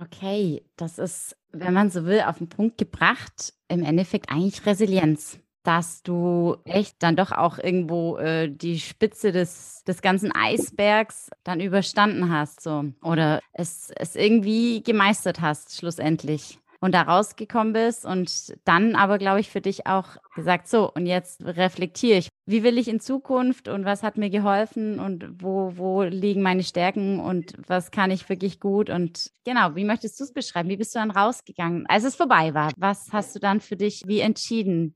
Okay, 0.00 0.62
das 0.76 0.98
ist, 0.98 1.36
wenn 1.52 1.72
man 1.72 1.90
so 1.90 2.04
will, 2.04 2.22
auf 2.22 2.38
den 2.38 2.48
Punkt 2.48 2.78
gebracht, 2.78 3.54
im 3.68 3.84
Endeffekt 3.84 4.30
eigentlich 4.30 4.66
Resilienz. 4.66 5.38
Dass 5.64 6.02
du 6.02 6.56
echt 6.64 7.02
dann 7.02 7.16
doch 7.16 7.32
auch 7.32 7.58
irgendwo 7.58 8.18
äh, 8.18 8.48
die 8.48 8.78
Spitze 8.78 9.32
des, 9.32 9.82
des 9.84 10.02
ganzen 10.02 10.30
Eisbergs 10.30 11.30
dann 11.42 11.60
überstanden 11.60 12.30
hast, 12.30 12.62
so. 12.62 12.84
Oder 13.02 13.40
es, 13.52 13.90
es 13.96 14.14
irgendwie 14.14 14.82
gemeistert 14.82 15.40
hast, 15.40 15.76
schlussendlich 15.76 16.60
und 16.84 16.92
da 16.92 17.00
rausgekommen 17.00 17.72
bist 17.72 18.04
und 18.04 18.54
dann 18.66 18.94
aber, 18.94 19.16
glaube 19.16 19.40
ich, 19.40 19.48
für 19.48 19.62
dich 19.62 19.86
auch 19.86 20.18
gesagt, 20.34 20.68
so, 20.68 20.92
und 20.92 21.06
jetzt 21.06 21.42
reflektiere 21.42 22.18
ich, 22.18 22.28
wie 22.44 22.62
will 22.62 22.76
ich 22.76 22.88
in 22.88 23.00
Zukunft 23.00 23.68
und 23.68 23.86
was 23.86 24.02
hat 24.02 24.18
mir 24.18 24.28
geholfen 24.28 25.00
und 25.00 25.42
wo, 25.42 25.72
wo 25.76 26.02
liegen 26.02 26.42
meine 26.42 26.62
Stärken 26.62 27.20
und 27.20 27.54
was 27.66 27.90
kann 27.90 28.10
ich 28.10 28.28
wirklich 28.28 28.60
gut 28.60 28.90
und 28.90 29.30
genau, 29.46 29.74
wie 29.76 29.84
möchtest 29.84 30.20
du 30.20 30.24
es 30.24 30.34
beschreiben? 30.34 30.68
Wie 30.68 30.76
bist 30.76 30.94
du 30.94 30.98
dann 30.98 31.10
rausgegangen, 31.10 31.86
als 31.88 32.04
es 32.04 32.16
vorbei 32.16 32.52
war? 32.52 32.70
Was 32.76 33.08
hast 33.12 33.34
du 33.34 33.38
dann 33.38 33.62
für 33.62 33.76
dich 33.76 34.02
wie 34.04 34.20
entschieden? 34.20 34.94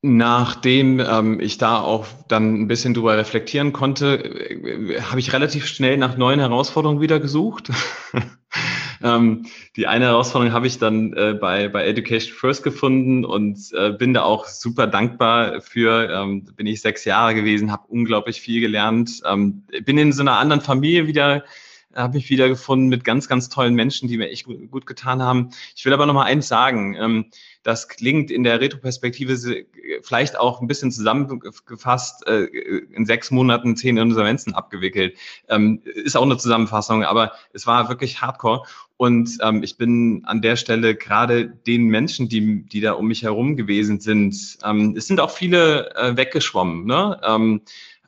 Nachdem 0.00 1.00
ähm, 1.00 1.40
ich 1.40 1.58
da 1.58 1.80
auch 1.80 2.06
dann 2.28 2.62
ein 2.62 2.68
bisschen 2.68 2.94
drüber 2.94 3.16
reflektieren 3.16 3.72
konnte, 3.72 4.24
äh, 4.24 5.00
habe 5.00 5.18
ich 5.18 5.32
relativ 5.32 5.66
schnell 5.66 5.96
nach 5.96 6.16
neuen 6.16 6.38
Herausforderungen 6.40 7.00
wieder 7.00 7.20
gesucht. 7.20 7.70
Ähm, 9.02 9.46
die 9.76 9.86
eine 9.86 10.06
Herausforderung 10.06 10.52
habe 10.52 10.66
ich 10.66 10.78
dann 10.78 11.12
äh, 11.12 11.34
bei, 11.40 11.68
bei 11.68 11.86
Education 11.86 12.34
First 12.34 12.62
gefunden 12.62 13.24
und 13.24 13.58
äh, 13.72 13.90
bin 13.92 14.14
da 14.14 14.22
auch 14.22 14.46
super 14.46 14.86
dankbar 14.86 15.60
für. 15.60 16.10
Ähm, 16.10 16.46
bin 16.56 16.66
ich 16.66 16.80
sechs 16.80 17.04
Jahre 17.04 17.34
gewesen, 17.34 17.70
habe 17.70 17.86
unglaublich 17.88 18.40
viel 18.40 18.60
gelernt, 18.60 19.22
ähm, 19.24 19.64
bin 19.84 19.98
in 19.98 20.12
so 20.12 20.22
einer 20.22 20.38
anderen 20.38 20.62
Familie 20.62 21.06
wieder 21.06 21.44
habe 21.98 22.16
mich 22.16 22.30
wieder 22.30 22.48
gefunden 22.48 22.88
mit 22.88 23.04
ganz, 23.04 23.28
ganz 23.28 23.48
tollen 23.48 23.74
Menschen, 23.74 24.08
die 24.08 24.16
mir 24.16 24.30
echt 24.30 24.46
gut, 24.46 24.70
gut 24.70 24.86
getan 24.86 25.22
haben. 25.22 25.50
Ich 25.76 25.84
will 25.84 25.92
aber 25.92 26.06
noch 26.06 26.14
mal 26.14 26.24
eins 26.24 26.48
sagen. 26.48 26.94
Ähm, 26.94 27.26
das 27.62 27.88
klingt 27.88 28.30
in 28.30 28.44
der 28.44 28.60
Retroperspektive 28.60 29.66
vielleicht 30.02 30.38
auch 30.38 30.60
ein 30.60 30.68
bisschen 30.68 30.92
zusammengefasst, 30.92 32.26
äh, 32.26 32.44
in 32.44 33.04
sechs 33.04 33.30
Monaten 33.30 33.76
zehn 33.76 33.96
Insolvenzen 33.96 34.54
abgewickelt. 34.54 35.18
Ähm, 35.48 35.82
ist 35.84 36.16
auch 36.16 36.22
eine 36.22 36.38
Zusammenfassung, 36.38 37.04
aber 37.04 37.32
es 37.52 37.66
war 37.66 37.88
wirklich 37.88 38.22
hardcore. 38.22 38.62
Und 38.96 39.38
ähm, 39.42 39.62
ich 39.62 39.76
bin 39.76 40.22
an 40.24 40.42
der 40.42 40.56
Stelle 40.56 40.94
gerade 40.94 41.46
den 41.48 41.86
Menschen, 41.86 42.28
die, 42.28 42.64
die 42.64 42.80
da 42.80 42.92
um 42.92 43.06
mich 43.08 43.22
herum 43.22 43.56
gewesen 43.56 44.00
sind, 44.00 44.34
es 44.34 45.06
sind 45.06 45.20
auch 45.20 45.30
viele 45.30 45.94
äh, 45.94 46.16
weggeschwommen. 46.16 46.84
Ne? 46.84 47.20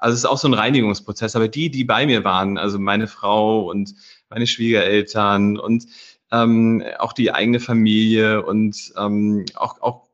Also 0.00 0.14
es 0.14 0.20
ist 0.20 0.26
auch 0.26 0.38
so 0.38 0.48
ein 0.48 0.54
Reinigungsprozess. 0.54 1.36
Aber 1.36 1.48
die, 1.48 1.70
die 1.70 1.84
bei 1.84 2.06
mir 2.06 2.24
waren, 2.24 2.58
also 2.58 2.78
meine 2.78 3.06
Frau 3.06 3.68
und 3.70 3.94
meine 4.28 4.46
Schwiegereltern 4.46 5.58
und 5.58 5.86
ähm, 6.32 6.82
auch 6.98 7.12
die 7.12 7.32
eigene 7.32 7.60
Familie 7.60 8.44
und 8.44 8.92
ähm, 8.96 9.44
auch, 9.54 9.80
auch 9.82 10.08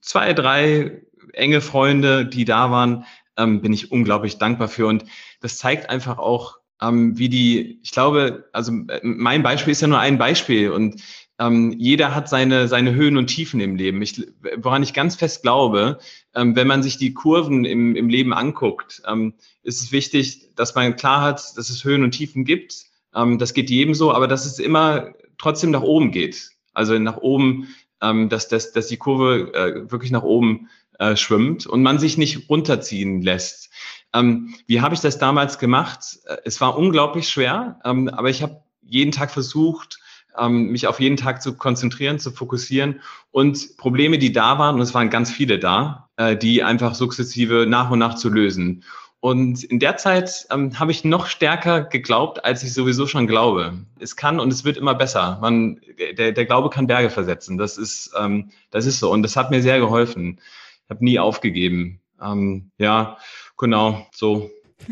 zwei, 0.00 0.32
drei 0.32 1.02
enge 1.32 1.60
Freunde, 1.60 2.26
die 2.26 2.44
da 2.44 2.70
waren, 2.70 3.04
ähm, 3.36 3.60
bin 3.60 3.72
ich 3.72 3.92
unglaublich 3.92 4.38
dankbar 4.38 4.68
für. 4.68 4.86
Und 4.86 5.04
das 5.40 5.58
zeigt 5.58 5.90
einfach 5.90 6.18
auch, 6.18 6.58
ähm, 6.82 7.18
wie 7.18 7.28
die, 7.28 7.80
ich 7.82 7.92
glaube, 7.92 8.48
also 8.52 8.72
äh, 8.88 9.00
mein 9.02 9.42
Beispiel 9.42 9.72
ist 9.72 9.82
ja 9.82 9.88
nur 9.88 10.00
ein 10.00 10.18
Beispiel 10.18 10.70
und 10.70 11.00
ähm, 11.40 11.74
jeder 11.78 12.14
hat 12.14 12.28
seine, 12.28 12.68
seine 12.68 12.94
Höhen 12.94 13.16
und 13.16 13.28
Tiefen 13.28 13.60
im 13.60 13.74
Leben. 13.74 14.02
Ich, 14.02 14.22
woran 14.58 14.82
ich 14.82 14.92
ganz 14.92 15.16
fest 15.16 15.42
glaube, 15.42 15.98
ähm, 16.34 16.54
wenn 16.54 16.66
man 16.66 16.82
sich 16.82 16.98
die 16.98 17.14
Kurven 17.14 17.64
im, 17.64 17.96
im 17.96 18.10
Leben 18.10 18.34
anguckt, 18.34 19.02
ähm, 19.08 19.32
ist 19.62 19.80
es 19.80 19.90
wichtig, 19.90 20.54
dass 20.54 20.74
man 20.74 20.96
klar 20.96 21.22
hat, 21.22 21.56
dass 21.56 21.70
es 21.70 21.82
Höhen 21.82 22.04
und 22.04 22.10
Tiefen 22.10 22.44
gibt. 22.44 22.84
Ähm, 23.14 23.38
das 23.38 23.54
geht 23.54 23.70
jedem 23.70 23.94
so, 23.94 24.12
aber 24.12 24.28
dass 24.28 24.44
es 24.44 24.58
immer 24.58 25.14
trotzdem 25.38 25.70
nach 25.70 25.82
oben 25.82 26.10
geht. 26.10 26.50
Also 26.74 26.98
nach 26.98 27.16
oben, 27.16 27.68
ähm, 28.02 28.28
dass, 28.28 28.48
dass, 28.48 28.72
dass 28.72 28.88
die 28.88 28.98
Kurve 28.98 29.54
äh, 29.54 29.90
wirklich 29.90 30.10
nach 30.10 30.22
oben 30.22 30.68
äh, 30.98 31.16
schwimmt 31.16 31.66
und 31.66 31.82
man 31.82 31.98
sich 31.98 32.18
nicht 32.18 32.50
runterziehen 32.50 33.22
lässt. 33.22 33.70
Ähm, 34.12 34.54
wie 34.66 34.82
habe 34.82 34.94
ich 34.94 35.00
das 35.00 35.18
damals 35.18 35.58
gemacht? 35.58 36.18
Äh, 36.26 36.36
es 36.44 36.60
war 36.60 36.76
unglaublich 36.76 37.30
schwer, 37.30 37.80
aber 37.82 38.28
ich 38.28 38.42
habe 38.42 38.62
jeden 38.82 39.12
Tag 39.12 39.30
versucht, 39.30 40.00
ähm, 40.38 40.66
mich 40.66 40.86
auf 40.86 41.00
jeden 41.00 41.16
Tag 41.16 41.42
zu 41.42 41.56
konzentrieren, 41.56 42.18
zu 42.18 42.30
fokussieren 42.30 43.00
und 43.30 43.76
Probleme, 43.76 44.18
die 44.18 44.32
da 44.32 44.58
waren, 44.58 44.76
und 44.76 44.82
es 44.82 44.94
waren 44.94 45.10
ganz 45.10 45.30
viele 45.30 45.58
da, 45.58 46.08
äh, 46.16 46.36
die 46.36 46.62
einfach 46.62 46.94
sukzessive 46.94 47.66
nach 47.68 47.90
und 47.90 47.98
nach 47.98 48.14
zu 48.14 48.28
lösen. 48.28 48.84
Und 49.20 49.64
in 49.64 49.78
der 49.78 49.98
Zeit 49.98 50.46
ähm, 50.50 50.78
habe 50.78 50.92
ich 50.92 51.04
noch 51.04 51.26
stärker 51.26 51.82
geglaubt, 51.82 52.42
als 52.44 52.62
ich 52.62 52.72
sowieso 52.72 53.06
schon 53.06 53.26
glaube. 53.26 53.74
Es 53.98 54.16
kann 54.16 54.40
und 54.40 54.50
es 54.50 54.64
wird 54.64 54.78
immer 54.78 54.94
besser. 54.94 55.38
Man, 55.42 55.78
der, 56.16 56.32
der 56.32 56.46
Glaube 56.46 56.70
kann 56.70 56.86
Berge 56.86 57.10
versetzen. 57.10 57.58
Das 57.58 57.76
ist, 57.76 58.12
ähm, 58.18 58.50
das 58.70 58.86
ist 58.86 58.98
so. 58.98 59.12
Und 59.12 59.22
das 59.22 59.36
hat 59.36 59.50
mir 59.50 59.60
sehr 59.60 59.78
geholfen. 59.78 60.40
Ich 60.84 60.90
habe 60.90 61.04
nie 61.04 61.18
aufgegeben. 61.18 62.00
Ähm, 62.22 62.70
ja, 62.78 63.18
genau, 63.58 64.06
so. 64.10 64.50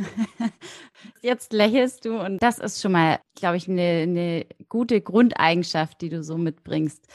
Jetzt 1.22 1.52
lächelst 1.52 2.04
du 2.04 2.18
und 2.18 2.42
das 2.42 2.58
ist 2.58 2.80
schon 2.80 2.92
mal, 2.92 3.18
glaube 3.34 3.56
ich, 3.56 3.68
eine, 3.68 3.82
eine 3.82 4.46
gute 4.68 5.00
Grundeigenschaft, 5.00 6.00
die 6.00 6.08
du 6.08 6.22
so 6.22 6.36
mitbringst. 6.36 7.06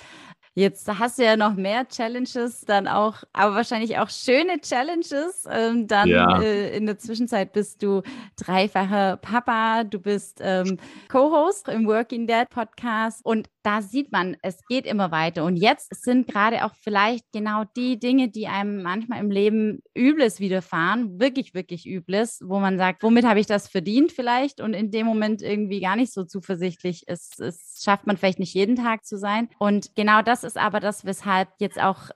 Jetzt 0.56 0.88
hast 0.88 1.18
du 1.18 1.24
ja 1.24 1.36
noch 1.36 1.56
mehr 1.56 1.88
Challenges, 1.88 2.62
dann 2.62 2.88
auch, 2.88 3.24
aber 3.34 3.56
wahrscheinlich 3.56 3.98
auch 3.98 4.10
schöne 4.10 4.62
Challenges. 4.62 5.48
Ähm, 5.50 5.88
dann 5.88 6.08
ja. 6.08 6.42
äh, 6.42 6.78
in 6.78 6.86
der 6.86 7.00
Zwischenzeit 7.00 7.54
bist 7.54 7.82
du 7.82 8.04
dreifacher 8.38 9.18
Papa, 9.18 9.84
du 9.84 9.98
bist 9.98 10.42
ähm, 10.44 10.78
Co-Host 11.10 11.70
im 11.70 11.88
Working 11.88 12.28
Dad 12.28 12.52
Podcast 12.52 13.26
und 13.26 13.50
da 13.64 13.82
sieht 13.82 14.12
man, 14.12 14.36
es 14.42 14.66
geht 14.68 14.86
immer 14.86 15.12
weiter. 15.12 15.46
Und 15.46 15.56
jetzt 15.56 15.96
sind 16.04 16.28
gerade 16.28 16.66
auch 16.66 16.74
vielleicht 16.76 17.32
genau 17.32 17.64
die 17.76 17.98
Dinge, 17.98 18.30
die 18.30 18.48
einem 18.48 18.84
manchmal 18.84 19.20
im 19.20 19.32
Leben 19.32 19.82
Übles 19.98 20.40
widerfahren, 20.40 21.20
wirklich, 21.20 21.54
wirklich 21.54 21.88
Übles, 21.88 22.42
wo 22.44 22.60
man 22.60 22.78
sagt, 22.78 23.04
womit 23.04 23.26
habe 23.26 23.40
ich 23.40 23.46
das 23.48 23.70
verdient 23.70 24.12
vielleicht? 24.12 24.60
Und 24.60 24.74
in 24.74 24.92
dem 24.92 25.06
Moment 25.06 25.42
irgendwie 25.42 25.80
gar 25.80 25.96
nicht 25.96 26.14
so 26.14 26.26
zuversichtlich 26.26 27.08
ist. 27.08 27.40
Es 27.40 27.82
schafft 27.84 28.06
man 28.06 28.18
vielleicht 28.18 28.40
nicht 28.40 28.54
jeden 28.54 28.76
Tag 28.76 29.06
zu 29.06 29.18
sein. 29.18 29.50
Und 29.60 29.96
genau 29.96 30.22
das 30.22 30.44
ist 30.44 30.58
aber 30.58 30.80
das, 30.80 31.06
weshalb 31.06 31.50
jetzt 31.60 31.82
auch 31.82 32.10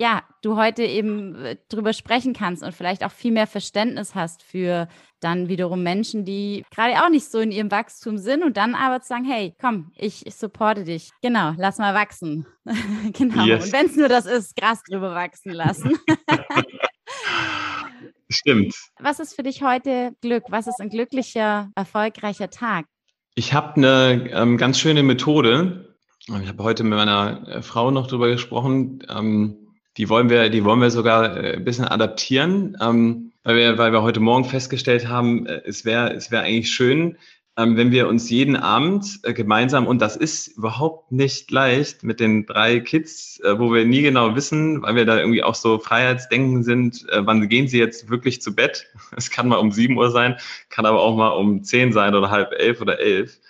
ja, 0.00 0.22
du 0.40 0.56
heute 0.56 0.82
eben 0.82 1.34
äh, 1.44 1.56
drüber 1.68 1.92
sprechen 1.92 2.32
kannst 2.32 2.62
und 2.62 2.74
vielleicht 2.74 3.04
auch 3.04 3.10
viel 3.10 3.32
mehr 3.32 3.46
Verständnis 3.46 4.14
hast 4.14 4.42
für 4.42 4.88
dann 5.20 5.48
wiederum 5.48 5.82
Menschen, 5.82 6.24
die 6.24 6.64
gerade 6.74 7.04
auch 7.04 7.10
nicht 7.10 7.30
so 7.30 7.38
in 7.38 7.52
ihrem 7.52 7.70
Wachstum 7.70 8.16
sind 8.16 8.42
und 8.42 8.56
dann 8.56 8.74
aber 8.74 9.02
zu 9.02 9.08
sagen, 9.08 9.26
hey, 9.26 9.54
komm, 9.60 9.92
ich, 9.98 10.26
ich 10.26 10.36
supporte 10.36 10.84
dich. 10.84 11.10
Genau, 11.20 11.52
lass 11.58 11.76
mal 11.76 11.94
wachsen. 11.94 12.46
genau. 13.12 13.44
Yes. 13.44 13.66
Und 13.66 13.72
wenn 13.74 13.86
es 13.86 13.96
nur 13.96 14.08
das 14.08 14.24
ist, 14.24 14.56
Gras 14.56 14.82
drüber 14.88 15.14
wachsen 15.14 15.52
lassen. 15.52 15.98
Stimmt. 18.30 18.74
Was 19.00 19.20
ist 19.20 19.36
für 19.36 19.42
dich 19.42 19.62
heute 19.62 20.12
Glück? 20.22 20.44
Was 20.48 20.66
ist 20.66 20.80
ein 20.80 20.88
glücklicher, 20.88 21.68
erfolgreicher 21.74 22.48
Tag? 22.48 22.86
Ich 23.34 23.52
habe 23.52 23.76
eine 23.76 24.30
ähm, 24.32 24.56
ganz 24.56 24.78
schöne 24.78 25.02
Methode. 25.02 25.94
Ich 26.26 26.48
habe 26.48 26.64
heute 26.64 26.84
mit 26.84 26.96
meiner 26.96 27.46
äh, 27.48 27.60
Frau 27.60 27.90
noch 27.90 28.06
drüber 28.06 28.28
gesprochen. 28.28 29.00
Ähm, 29.10 29.66
die 29.96 30.08
wollen 30.08 30.30
wir, 30.30 30.50
die 30.50 30.64
wollen 30.64 30.80
wir 30.80 30.90
sogar 30.90 31.36
äh, 31.36 31.56
ein 31.56 31.64
bisschen 31.64 31.84
adaptieren, 31.86 32.76
ähm, 32.80 33.32
weil 33.42 33.56
wir, 33.56 33.78
weil 33.78 33.92
wir 33.92 34.02
heute 34.02 34.20
Morgen 34.20 34.44
festgestellt 34.44 35.08
haben, 35.08 35.46
äh, 35.46 35.62
es 35.64 35.84
wäre, 35.84 36.12
es 36.12 36.30
wäre 36.30 36.44
eigentlich 36.44 36.70
schön, 36.70 37.16
ähm, 37.56 37.76
wenn 37.76 37.90
wir 37.90 38.08
uns 38.08 38.30
jeden 38.30 38.56
Abend 38.56 39.20
äh, 39.24 39.32
gemeinsam, 39.32 39.86
und 39.86 40.00
das 40.00 40.16
ist 40.16 40.48
überhaupt 40.48 41.10
nicht 41.10 41.50
leicht 41.50 42.04
mit 42.04 42.20
den 42.20 42.46
drei 42.46 42.80
Kids, 42.80 43.40
äh, 43.40 43.58
wo 43.58 43.72
wir 43.72 43.84
nie 43.84 44.02
genau 44.02 44.34
wissen, 44.36 44.82
weil 44.82 44.94
wir 44.94 45.04
da 45.04 45.18
irgendwie 45.18 45.42
auch 45.42 45.54
so 45.54 45.78
Freiheitsdenken 45.78 46.62
sind, 46.62 47.08
äh, 47.10 47.26
wann 47.26 47.48
gehen 47.48 47.68
sie 47.68 47.78
jetzt 47.78 48.08
wirklich 48.08 48.40
zu 48.40 48.54
Bett? 48.54 48.86
Es 49.16 49.30
kann 49.30 49.48
mal 49.48 49.56
um 49.56 49.72
sieben 49.72 49.96
Uhr 49.98 50.10
sein, 50.10 50.36
kann 50.68 50.86
aber 50.86 51.00
auch 51.00 51.16
mal 51.16 51.30
um 51.30 51.62
zehn 51.64 51.92
sein 51.92 52.14
oder 52.14 52.30
halb 52.30 52.52
elf 52.52 52.80
oder 52.80 53.00
elf. 53.00 53.40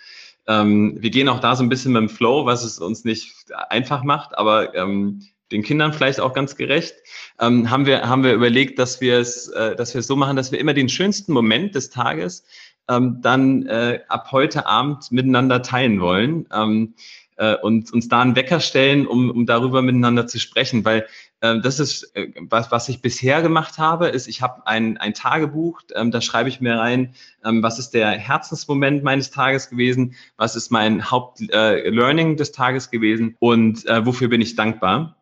Ähm, 0.46 0.96
wir 0.98 1.10
gehen 1.10 1.28
auch 1.28 1.40
da 1.40 1.54
so 1.54 1.62
ein 1.62 1.68
bisschen 1.68 1.92
mit 1.92 2.00
dem 2.00 2.08
Flow, 2.08 2.46
was 2.46 2.64
es 2.64 2.78
uns 2.78 3.04
nicht 3.04 3.34
einfach 3.68 4.02
macht, 4.02 4.36
aber 4.36 4.74
ähm, 4.74 5.22
den 5.52 5.62
Kindern 5.62 5.92
vielleicht 5.92 6.20
auch 6.20 6.32
ganz 6.32 6.56
gerecht, 6.56 6.94
ähm, 7.38 7.70
haben 7.70 7.86
wir 7.86 8.08
haben 8.08 8.22
wir 8.22 8.32
überlegt, 8.32 8.78
dass 8.78 9.00
wir 9.00 9.18
es, 9.18 9.48
äh, 9.48 9.74
dass 9.76 9.94
wir 9.94 10.00
es 10.00 10.06
so 10.06 10.16
machen, 10.16 10.36
dass 10.36 10.52
wir 10.52 10.58
immer 10.58 10.74
den 10.74 10.88
schönsten 10.88 11.32
Moment 11.32 11.74
des 11.74 11.90
Tages 11.90 12.44
ähm, 12.88 13.18
dann 13.20 13.66
äh, 13.66 14.00
ab 14.08 14.32
heute 14.32 14.66
Abend 14.66 15.10
miteinander 15.12 15.62
teilen 15.62 16.00
wollen 16.00 16.48
ähm, 16.52 16.94
äh, 17.36 17.56
und 17.56 17.92
uns 17.92 18.08
da 18.08 18.20
einen 18.20 18.36
Wecker 18.36 18.60
stellen, 18.60 19.06
um, 19.06 19.30
um 19.30 19.46
darüber 19.46 19.82
miteinander 19.82 20.26
zu 20.26 20.38
sprechen, 20.38 20.84
weil 20.84 21.06
das 21.40 21.80
ist, 21.80 22.14
äh, 22.14 22.28
was, 22.48 22.70
was 22.70 22.88
ich 22.88 23.00
bisher 23.00 23.42
gemacht 23.42 23.78
habe, 23.78 24.08
ist, 24.08 24.28
ich 24.28 24.42
habe 24.42 24.66
ein, 24.66 24.98
ein 24.98 25.14
Tagebuch, 25.14 25.80
ähm, 25.94 26.10
da 26.10 26.20
schreibe 26.20 26.48
ich 26.48 26.60
mir 26.60 26.78
rein, 26.78 27.14
ähm, 27.44 27.62
was 27.62 27.78
ist 27.78 27.90
der 27.90 28.10
Herzensmoment 28.10 29.02
meines 29.02 29.30
Tages 29.30 29.70
gewesen, 29.70 30.14
was 30.36 30.56
ist 30.56 30.70
mein 30.70 31.10
Hauptlearning 31.10 32.32
äh, 32.32 32.36
des 32.36 32.52
Tages 32.52 32.90
gewesen 32.90 33.36
und 33.38 33.86
äh, 33.86 34.04
wofür 34.04 34.28
bin 34.28 34.40
ich 34.40 34.54
dankbar. 34.54 35.16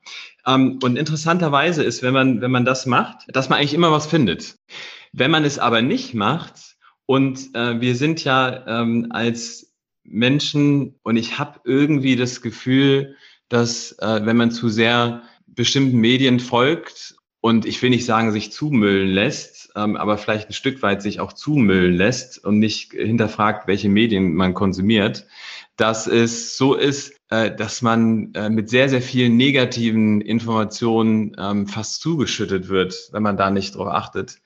Ähm, 0.47 0.79
und 0.83 0.97
interessanterweise 0.97 1.85
ist, 1.85 2.03
wenn 2.03 2.15
man, 2.15 2.41
wenn 2.41 2.51
man 2.51 2.65
das 2.65 2.87
macht, 2.87 3.27
dass 3.29 3.49
man 3.49 3.59
eigentlich 3.59 3.75
immer 3.75 3.93
was 3.93 4.07
findet. 4.07 4.57
Wenn 5.13 5.31
man 5.31 5.45
es 5.45 5.59
aber 5.59 5.83
nicht 5.83 6.15
macht, 6.15 6.77
und 7.11 7.55
äh, 7.55 7.81
wir 7.81 7.97
sind 7.97 8.23
ja 8.23 8.67
ähm, 8.67 9.07
als 9.09 9.75
Menschen, 10.05 10.97
und 11.03 11.17
ich 11.17 11.39
habe 11.39 11.61
irgendwie 11.65 12.17
das 12.17 12.43
Gefühl, 12.43 13.17
dass 13.49 13.93
äh, 13.93 14.27
wenn 14.27 14.37
man 14.37 14.51
zu 14.51 14.69
sehr 14.69 15.23
bestimmten 15.59 15.99
Medien 15.99 16.39
folgt 16.39 17.17
und 17.41 17.67
ich 17.67 17.83
will 17.83 17.91
nicht 17.91 18.05
sagen, 18.05 18.31
sich 18.31 18.53
zumüllen 18.53 19.09
lässt, 19.09 19.71
ähm, 19.75 19.97
aber 19.97 20.17
vielleicht 20.17 20.49
ein 20.49 20.53
Stück 20.53 20.83
weit 20.83 21.03
sich 21.03 21.19
auch 21.19 21.33
zumüllen 21.33 21.95
lässt 21.95 22.45
und 22.45 22.61
nicht 22.61 22.93
hinterfragt, 22.93 23.67
welche 23.67 23.89
Medien 23.89 24.35
man 24.35 24.55
konsumiert, 24.55 25.27
dass 25.77 26.07
es 26.07 26.57
so 26.57 26.75
ist, 26.75 27.18
dass 27.29 27.83
man 27.83 28.33
äh, 28.35 28.49
mit 28.49 28.71
sehr, 28.71 28.89
sehr 28.89 29.03
vielen 29.03 29.37
negativen 29.37 30.21
Informationen 30.21 31.37
ähm, 31.39 31.67
fast 31.67 32.01
zugeschüttet 32.01 32.69
wird, 32.69 33.11
wenn 33.13 33.23
man 33.23 33.37
da 33.37 33.51
nicht 33.51 33.77
drauf 33.77 33.89
achtet. 33.89 34.41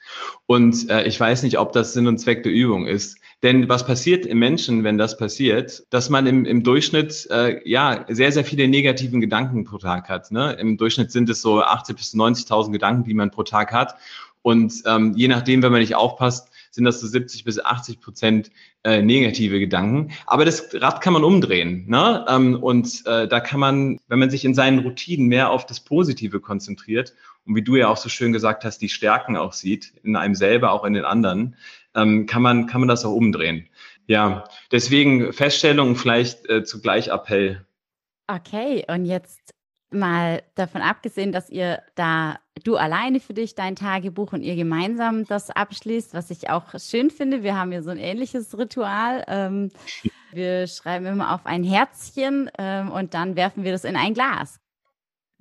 Und 0.47 0.91
äh, 0.91 1.05
ich 1.05 1.19
weiß 1.19 1.45
nicht, 1.45 1.59
ob 1.59 1.73
das 1.73 1.93
Sinn 1.93 2.09
und 2.09 2.19
Zweck 2.19 2.43
der 2.43 2.53
Übung 2.53 2.87
ist. 2.87 3.19
Denn 3.43 3.69
was 3.69 3.85
passiert 3.85 4.25
im 4.25 4.39
Menschen, 4.39 4.85
wenn 4.85 4.99
das 4.99 5.17
passiert, 5.17 5.85
dass 5.91 6.11
man 6.11 6.27
im, 6.29 6.45
im 6.45 6.63
Durchschnitt 6.63 7.27
äh, 7.31 7.61
ja 7.69 8.05
sehr, 8.09 8.31
sehr 8.31 8.45
viele 8.45 8.69
negativen 8.69 9.21
Gedanken 9.21 9.65
pro 9.65 9.79
Tag 9.79 10.09
hat. 10.09 10.31
Ne? 10.31 10.53
Im 10.53 10.77
Durchschnitt 10.77 11.11
sind 11.11 11.29
es 11.29 11.43
so 11.43 11.63
80.000 11.63 11.95
bis 11.95 12.15
90.000 12.15 12.71
Gedanken, 12.71 13.05
die 13.05 13.15
man 13.15 13.33
pro 13.33 13.43
Tag 13.43 13.73
hat. 13.73 13.97
Und 14.43 14.83
ähm, 14.87 15.15
je 15.17 15.29
nachdem, 15.29 15.63
wenn 15.63 15.73
man 15.73 15.81
nicht 15.81 15.97
aufpasst, 15.97 16.52
sind 16.73 16.85
das 16.85 17.01
so 17.01 17.07
70 17.07 17.45
bis 17.45 17.63
80 17.65 18.01
Prozent 18.01 18.51
äh, 18.83 19.03
negative 19.03 19.61
Gedanken. 19.61 20.13
Aber 20.27 20.45
das 20.45 20.75
Rad 20.75 21.01
kann 21.03 21.13
man 21.13 21.23
umdrehen. 21.23 21.85
Ne? 21.87 22.25
Ähm, 22.29 22.61
und 22.61 23.07
äh, 23.07 23.29
da 23.29 23.41
kann 23.41 23.61
man, 23.61 24.01
wenn 24.09 24.19
man 24.19 24.31
sich 24.31 24.45
in 24.45 24.55
seinen 24.55 24.81
Routinen 24.81 25.29
mehr 25.29 25.51
auf 25.51 25.67
das 25.67 25.81
Positive 25.81 26.41
konzentriert 26.41 27.15
und 27.45 27.55
wie 27.55 27.63
du 27.63 27.77
ja 27.77 27.89
auch 27.89 27.97
so 27.97 28.09
schön 28.09 28.33
gesagt 28.33 28.65
hast, 28.65 28.79
die 28.79 28.89
Stärken 28.89 29.37
auch 29.37 29.53
sieht, 29.53 29.93
in 30.03 30.17
einem 30.17 30.35
selber, 30.35 30.73
auch 30.73 30.85
in 30.85 30.95
den 30.95 31.05
anderen, 31.05 31.57
ähm, 31.95 32.27
kann, 32.27 32.43
man, 32.43 32.67
kann 32.67 32.81
man 32.81 32.89
das 32.89 33.05
auch 33.05 33.15
umdrehen. 33.15 33.69
Ja, 34.07 34.45
deswegen 34.71 35.33
Feststellung 35.33 35.95
vielleicht 35.95 36.49
äh, 36.49 36.65
zugleich 36.65 37.09
Appell. 37.09 37.65
Okay, 38.27 38.85
und 38.89 39.05
jetzt 39.05 39.53
mal 39.91 40.43
davon 40.55 40.81
abgesehen, 40.81 41.33
dass 41.33 41.51
ihr 41.51 41.83
da, 41.95 42.39
du 42.63 42.77
alleine 42.77 43.21
für 43.21 43.35
dich 43.35 43.55
dein 43.55 43.77
Tagebuch 43.77 44.33
und 44.33 44.43
ihr 44.43 44.57
gemeinsam 44.57 45.25
das 45.25 45.51
abschließt, 45.51 46.15
was 46.15 46.31
ich 46.31 46.51
auch 46.51 46.79
schön 46.79 47.11
finde. 47.11 47.43
Wir 47.43 47.57
haben 47.57 47.73
ja 47.73 47.83
so 47.83 47.91
ein 47.91 47.99
ähnliches 47.99 48.57
Ritual. 48.59 49.25
Ähm, 49.29 49.71
wir 50.33 50.67
schreiben 50.67 51.07
immer 51.07 51.35
auf 51.35 51.47
ein 51.47 51.65
Herzchen 51.65 52.51
ähm, 52.59 52.91
und 52.91 53.15
dann 53.15 53.37
werfen 53.37 53.65
wir 53.65 53.73
das 53.73 53.85
in 53.85 53.97
ein 53.97 54.15
Glas. 54.15 54.59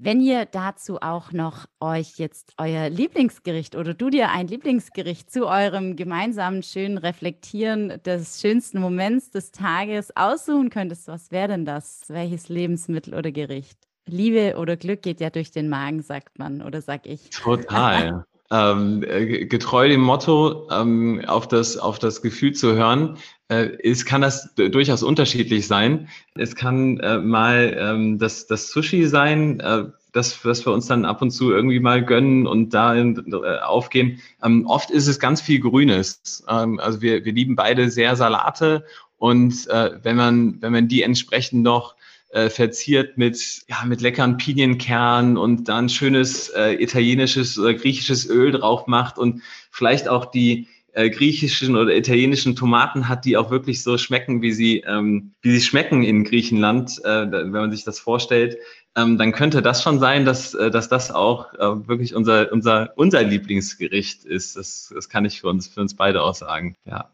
Wenn 0.03 0.19
ihr 0.19 0.45
dazu 0.45 0.99
auch 0.99 1.31
noch 1.31 1.67
euch 1.79 2.17
jetzt 2.17 2.53
euer 2.57 2.89
Lieblingsgericht 2.89 3.75
oder 3.75 3.93
du 3.93 4.09
dir 4.09 4.31
ein 4.31 4.47
Lieblingsgericht 4.47 5.29
zu 5.29 5.45
eurem 5.45 5.95
gemeinsamen 5.95 6.63
schönen 6.63 6.97
Reflektieren 6.97 8.01
des 8.03 8.41
schönsten 8.41 8.81
Moments 8.81 9.29
des 9.29 9.51
Tages 9.51 10.15
aussuchen 10.15 10.71
könntest, 10.71 11.07
was 11.07 11.29
wäre 11.29 11.49
denn 11.49 11.65
das? 11.65 12.05
Welches 12.07 12.49
Lebensmittel 12.49 13.13
oder 13.13 13.31
Gericht? 13.31 13.90
Liebe 14.07 14.55
oder 14.57 14.77
Glück 14.77 15.01
geht 15.01 15.21
ja 15.21 15.29
durch 15.29 15.51
den 15.51 15.69
Magen, 15.69 16.01
sagt 16.01 16.39
man 16.39 16.61
oder 16.61 16.81
sag 16.81 17.05
ich. 17.05 17.29
Total. 17.29 18.25
ähm, 18.51 19.03
äh, 19.07 19.45
getreu 19.45 19.87
dem 19.87 20.01
Motto, 20.01 20.67
ähm, 20.69 21.23
auf, 21.25 21.47
das, 21.47 21.77
auf 21.77 21.99
das 21.99 22.21
Gefühl 22.21 22.53
zu 22.53 22.73
hören, 22.73 23.17
äh, 23.49 23.69
ist, 23.77 24.05
kann 24.05 24.21
das 24.21 24.53
durchaus 24.55 25.03
unterschiedlich 25.03 25.67
sein. 25.67 26.09
Es 26.35 26.55
kann 26.55 26.99
äh, 26.99 27.17
mal 27.19 27.75
ähm, 27.79 28.19
das, 28.19 28.47
das 28.47 28.69
Sushi 28.69 29.05
sein, 29.07 29.61
äh, 29.61 29.85
das, 30.11 30.43
was 30.43 30.65
wir 30.65 30.73
uns 30.73 30.87
dann 30.87 31.05
ab 31.05 31.21
und 31.21 31.31
zu 31.31 31.51
irgendwie 31.51 31.79
mal 31.79 32.03
gönnen 32.03 32.45
und 32.45 32.73
da 32.73 32.95
äh, 32.95 33.59
aufgehen. 33.63 34.19
Ähm, 34.43 34.65
oft 34.67 34.91
ist 34.91 35.07
es 35.07 35.19
ganz 35.19 35.39
viel 35.39 35.61
Grünes. 35.61 36.43
Ähm, 36.49 36.79
also 36.79 37.01
wir, 37.01 37.23
wir 37.23 37.31
lieben 37.31 37.55
beide 37.55 37.89
sehr 37.89 38.17
Salate 38.17 38.83
und 39.17 39.67
äh, 39.69 39.91
wenn 40.03 40.17
man 40.17 40.61
wenn 40.61 40.73
man 40.73 40.87
die 40.89 41.03
entsprechend 41.03 41.63
noch 41.63 41.95
äh, 42.31 42.49
verziert 42.49 43.17
mit, 43.17 43.63
ja, 43.67 43.83
mit 43.85 44.01
leckeren 44.01 44.37
Pinienkernen 44.37 45.37
und 45.37 45.67
dann 45.67 45.89
schönes 45.89 46.49
äh, 46.49 46.81
italienisches 46.81 47.57
oder 47.59 47.73
griechisches 47.73 48.29
Öl 48.29 48.51
drauf 48.51 48.87
macht 48.87 49.17
und 49.17 49.41
vielleicht 49.69 50.07
auch 50.07 50.25
die 50.25 50.67
äh, 50.93 51.09
griechischen 51.09 51.75
oder 51.75 51.95
italienischen 51.95 52.55
Tomaten 52.55 53.07
hat, 53.07 53.25
die 53.25 53.37
auch 53.37 53.49
wirklich 53.49 53.83
so 53.83 53.97
schmecken, 53.97 54.41
wie 54.41 54.51
sie, 54.51 54.79
ähm, 54.79 55.31
wie 55.41 55.51
sie 55.51 55.61
schmecken 55.61 56.03
in 56.03 56.23
Griechenland, 56.23 56.99
äh, 57.03 57.31
wenn 57.31 57.51
man 57.51 57.71
sich 57.71 57.83
das 57.83 57.99
vorstellt, 57.99 58.57
ähm, 58.95 59.17
dann 59.17 59.31
könnte 59.31 59.61
das 59.61 59.83
schon 59.83 59.99
sein, 59.99 60.25
dass, 60.25 60.53
äh, 60.53 60.69
dass 60.69 60.89
das 60.89 61.11
auch 61.11 61.53
äh, 61.53 61.87
wirklich 61.87 62.13
unser, 62.13 62.51
unser, 62.51 62.91
unser 62.97 63.23
Lieblingsgericht 63.23 64.25
ist. 64.25 64.57
Das, 64.57 64.91
das 64.93 65.07
kann 65.07 65.23
ich 65.23 65.39
für 65.41 65.47
uns, 65.47 65.67
für 65.67 65.79
uns 65.79 65.95
beide 65.95 66.21
auch 66.21 66.35
sagen. 66.35 66.75
Ja. 66.85 67.09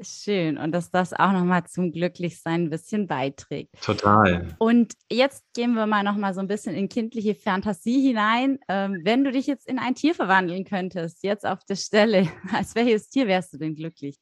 Schön 0.00 0.58
und 0.58 0.72
dass 0.72 0.90
das 0.90 1.12
auch 1.12 1.30
nochmal 1.30 1.64
zum 1.66 1.92
Glücklichsein 1.92 2.64
ein 2.64 2.70
bisschen 2.70 3.06
beiträgt. 3.06 3.70
Total. 3.80 4.54
Und 4.58 4.94
jetzt 5.10 5.44
gehen 5.54 5.74
wir 5.74 5.86
mal 5.86 6.02
nochmal 6.02 6.34
so 6.34 6.40
ein 6.40 6.48
bisschen 6.48 6.74
in 6.74 6.88
kindliche 6.88 7.36
Fantasie 7.36 8.00
hinein. 8.00 8.58
Ähm, 8.68 9.02
wenn 9.04 9.22
du 9.22 9.30
dich 9.30 9.46
jetzt 9.46 9.68
in 9.68 9.78
ein 9.78 9.94
Tier 9.94 10.14
verwandeln 10.14 10.64
könntest, 10.64 11.22
jetzt 11.22 11.46
auf 11.46 11.64
der 11.64 11.76
Stelle, 11.76 12.28
als 12.52 12.74
welches 12.74 13.08
Tier 13.08 13.28
wärst 13.28 13.52
du 13.52 13.58
denn 13.58 13.76
glücklich? 13.76 14.16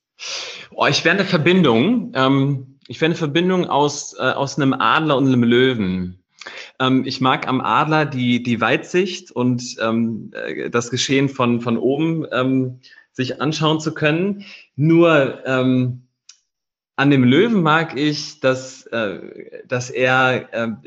Oh, 0.72 0.86
ich 0.86 1.04
wäre 1.04 1.16
eine 1.16 1.24
Verbindung. 1.24 2.12
Ähm, 2.14 2.78
ich 2.86 3.00
wäre 3.00 3.06
eine 3.06 3.14
Verbindung 3.14 3.66
aus, 3.66 4.14
äh, 4.18 4.22
aus 4.22 4.58
einem 4.58 4.74
Adler 4.74 5.16
und 5.16 5.26
einem 5.26 5.42
Löwen. 5.42 6.22
Ähm, 6.80 7.04
ich 7.06 7.20
mag 7.20 7.48
am 7.48 7.60
Adler 7.62 8.04
die, 8.04 8.42
die 8.42 8.60
Weitsicht 8.60 9.30
und 9.30 9.76
ähm, 9.80 10.32
äh, 10.34 10.68
das 10.68 10.90
Geschehen 10.90 11.28
von, 11.28 11.60
von 11.60 11.78
oben 11.78 12.26
ähm, 12.30 12.80
sich 13.12 13.40
anschauen 13.40 13.80
zu 13.80 13.94
können. 13.94 14.44
Nur 14.82 15.38
ähm, 15.46 16.08
an 16.96 17.10
dem 17.10 17.22
Löwen 17.22 17.62
mag 17.62 17.96
ich, 17.96 18.40
dass, 18.40 18.84
äh, 18.88 19.20
dass 19.64 19.90
er, 19.90 20.48
ähm, 20.52 20.78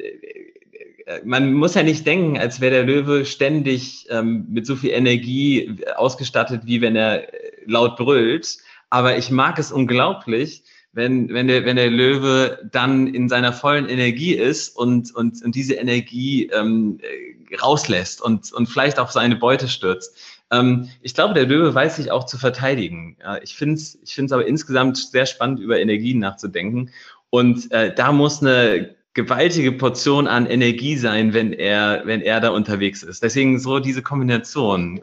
äh, 1.06 1.22
man 1.24 1.54
muss 1.54 1.76
ja 1.76 1.84
nicht 1.84 2.06
denken, 2.06 2.38
als 2.38 2.60
wäre 2.60 2.74
der 2.74 2.84
Löwe 2.84 3.24
ständig 3.24 4.06
ähm, 4.10 4.48
mit 4.50 4.66
so 4.66 4.76
viel 4.76 4.90
Energie 4.90 5.78
ausgestattet, 5.96 6.64
wie 6.66 6.82
wenn 6.82 6.98
er 6.98 7.34
äh, 7.34 7.52
laut 7.68 7.96
brüllt. 7.96 8.58
Aber 8.90 9.18
ich 9.18 9.32
mag 9.32 9.58
es 9.60 9.72
unglaublich, 9.72 10.66
wenn, 10.92 11.30
wenn, 11.30 11.48
der, 11.48 11.64
wenn 11.64 11.78
der 11.78 11.90
Löwe 11.90 12.68
dann 12.70 13.08
in 13.08 13.30
seiner 13.30 13.54
vollen 13.54 13.88
Energie 13.88 14.34
ist 14.34 14.76
und, 14.76 15.16
und, 15.16 15.42
und 15.42 15.56
diese 15.56 15.76
Energie 15.76 16.48
ähm, 16.48 17.00
äh, 17.02 17.56
rauslässt 17.56 18.22
und, 18.22 18.52
und 18.52 18.68
vielleicht 18.68 19.00
auch 19.00 19.12
seine 19.12 19.38
Beute 19.38 19.70
stürzt. 19.70 20.18
Ähm, 20.52 20.90
ich 21.02 21.14
glaube, 21.14 21.34
der 21.34 21.46
Löwe 21.46 21.74
weiß 21.74 21.98
sich 21.98 22.12
auch 22.12 22.26
zu 22.26 22.38
verteidigen. 22.38 23.18
Ja, 23.22 23.38
ich 23.42 23.56
finde 23.56 23.76
es 23.76 24.00
ich 24.04 24.14
find's 24.14 24.32
aber 24.32 24.46
insgesamt 24.48 24.98
sehr 24.98 25.26
spannend, 25.26 25.60
über 25.60 25.80
Energien 25.80 26.20
nachzudenken. 26.20 26.92
Und 27.30 27.72
äh, 27.72 27.94
da 27.94 28.12
muss 28.12 28.42
eine 28.42 28.96
gewaltige 29.14 29.72
Portion 29.72 30.28
an 30.28 30.46
Energie 30.46 30.98
sein, 30.98 31.34
wenn 31.34 31.54
er, 31.54 32.04
wenn 32.06 32.22
er 32.22 32.42
da 32.42 32.50
unterwegs 32.50 33.02
ist. 33.02 33.24
Deswegen 33.24 33.60
so 33.60 33.80
diese 33.80 34.02
Kombination. 34.02 35.02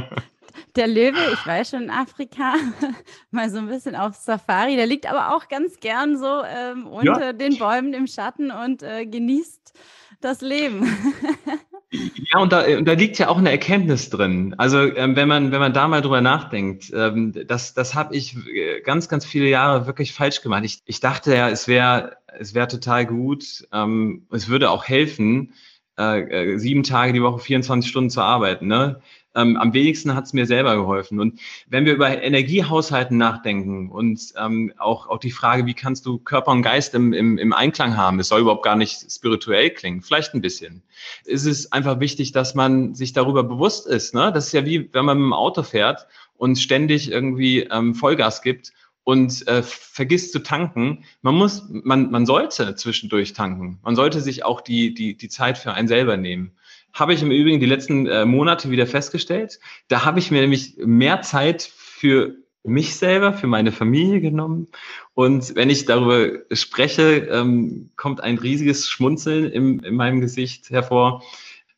Der 0.76 0.88
Löwe, 0.88 1.18
ich 1.34 1.46
weiß 1.46 1.72
schon 1.72 1.84
in 1.84 1.90
Afrika, 1.90 2.54
mal 3.32 3.50
so 3.50 3.58
ein 3.58 3.68
bisschen 3.68 3.96
auf 3.96 4.16
Safari. 4.16 4.76
Der 4.76 4.86
liegt 4.86 5.10
aber 5.10 5.36
auch 5.36 5.48
ganz 5.48 5.80
gern 5.80 6.18
so 6.18 6.44
ähm, 6.46 6.88
unter 6.88 7.26
ja. 7.26 7.34
den 7.34 7.58
Bäumen 7.58 7.94
im 7.94 8.08
Schatten 8.08 8.52
und 8.52 8.84
äh, 8.84 9.06
genießt 9.06 9.74
das 10.22 10.42
Leben. 10.42 10.88
Ja, 11.92 12.40
und 12.40 12.52
da, 12.52 12.66
und 12.78 12.86
da 12.86 12.94
liegt 12.94 13.18
ja 13.18 13.30
auch 13.30 13.38
eine 13.38 13.50
Erkenntnis 13.50 14.12
drin. 14.12 14.54
Also 14.58 14.80
ähm, 14.96 15.16
wenn 15.16 15.28
man 15.28 15.52
wenn 15.52 15.60
man 15.60 15.74
da 15.74 15.88
mal 15.88 16.02
drüber 16.02 16.22
nachdenkt, 16.22 16.92
ähm, 16.94 17.34
das 17.48 17.74
das 17.74 17.96
habe 17.96 18.16
ich 18.16 18.36
äh, 18.48 18.82
ganz 18.82 19.10
ganz 19.10 19.26
viele 19.26 19.50
Jahre 19.50 19.88
wirklich 19.88 20.14
falsch 20.14 20.42
gemacht. 20.42 20.64
Ich, 20.66 20.82
ich 20.86 21.00
dachte 21.00 21.34
ja, 21.36 21.50
es 21.50 21.68
wäre 21.68 22.18
es 22.38 22.54
wäre 22.54 22.68
total 22.68 23.08
gut, 23.08 23.68
ähm, 23.74 24.28
es 24.32 24.50
würde 24.50 24.70
auch 24.70 24.86
helfen, 24.86 25.54
äh, 25.98 26.54
äh 26.54 26.58
sieben 26.60 26.84
Tage 26.84 27.14
die 27.14 27.24
Woche 27.24 27.40
24 27.40 27.90
Stunden 27.90 28.12
zu 28.12 28.22
arbeiten. 28.22 28.68
Ne? 28.68 29.02
Ähm, 29.36 29.58
am 29.58 29.74
wenigsten 29.74 30.16
hat 30.16 30.26
es 30.26 30.34
mir 30.34 30.46
selber 30.46 30.76
geholfen. 30.76 31.20
Und 31.20 31.40
wenn 31.68 31.86
wir 31.86 31.94
über 31.94 32.22
Energiehaushalten 32.22 33.18
nachdenken 33.18 33.90
und 33.90 34.34
ähm, 34.38 34.74
auch, 34.78 35.08
auch 35.08 35.20
die 35.20 35.32
Frage, 35.32 35.66
wie 35.66 35.74
kannst 35.74 36.06
du 36.06 36.18
Körper 36.18 36.52
und 36.52 36.62
Geist 36.62 36.96
im, 36.96 37.14
im, 37.14 37.38
im 37.38 37.54
Einklang 37.54 37.96
haben, 37.96 38.20
es 38.20 38.30
soll 38.30 38.42
überhaupt 38.42 38.64
gar 38.64 38.76
nicht 38.76 39.12
spirituell 39.12 39.70
klingen, 39.70 40.02
vielleicht 40.02 40.34
ein 40.34 40.42
bisschen, 40.42 40.84
ist 41.26 41.46
es 41.46 41.72
einfach 41.72 42.00
wichtig, 42.00 42.32
dass 42.32 42.56
man 42.56 42.96
sich 42.96 43.14
darüber 43.14 43.44
bewusst 43.44 43.88
ist. 43.88 44.14
Ne? 44.14 44.32
Das 44.34 44.48
ist 44.48 44.54
ja 44.54 44.66
wie, 44.66 44.90
wenn 44.94 45.06
man 45.06 45.18
mit 45.18 45.26
dem 45.26 45.34
Auto 45.34 45.64
fährt 45.64 46.08
und 46.36 46.58
ständig 46.58 47.12
irgendwie 47.12 47.62
ähm, 47.64 47.96
Vollgas 47.96 48.42
gibt 48.42 48.74
und 49.04 49.48
äh, 49.48 49.64
vergisst 49.64 50.32
zu 50.34 50.40
tanken. 50.40 51.04
Man 51.22 51.36
muss, 51.36 51.64
man, 51.70 52.12
man 52.12 52.26
sollte 52.26 52.76
zwischendurch 52.76 53.34
tanken. 53.34 53.80
Man 53.84 53.96
sollte 53.96 54.22
sich 54.22 54.46
auch 54.46 54.62
die, 54.62 54.94
die, 54.94 55.18
die 55.18 55.30
Zeit 55.30 55.58
für 55.58 55.74
einen 55.74 55.88
selber 55.88 56.16
nehmen. 56.16 56.52
Habe 56.94 57.14
ich 57.14 57.22
im 57.22 57.32
Übrigen 57.32 57.60
die 57.60 57.66
letzten 57.66 58.08
äh, 58.08 58.26
Monate 58.26 58.72
wieder 58.72 58.88
festgestellt. 58.88 59.60
Da 59.88 60.06
habe 60.06 60.20
ich 60.20 60.32
mir 60.32 60.42
nämlich 60.42 60.76
mehr 60.78 61.22
Zeit 61.22 61.62
für 61.62 62.36
mich 62.64 62.96
selber, 62.96 63.34
für 63.34 63.48
meine 63.48 63.72
Familie 63.72 64.22
genommen. 64.22 64.68
Und 65.14 65.56
wenn 65.56 65.70
ich 65.70 65.86
darüber 65.86 66.40
spreche, 66.52 67.28
ähm, 67.32 67.92
kommt 67.96 68.22
ein 68.22 68.38
riesiges 68.38 68.88
Schmunzeln 68.90 69.52
im, 69.52 69.80
in 69.80 69.96
meinem 69.96 70.22
Gesicht 70.22 70.70
hervor, 70.70 71.24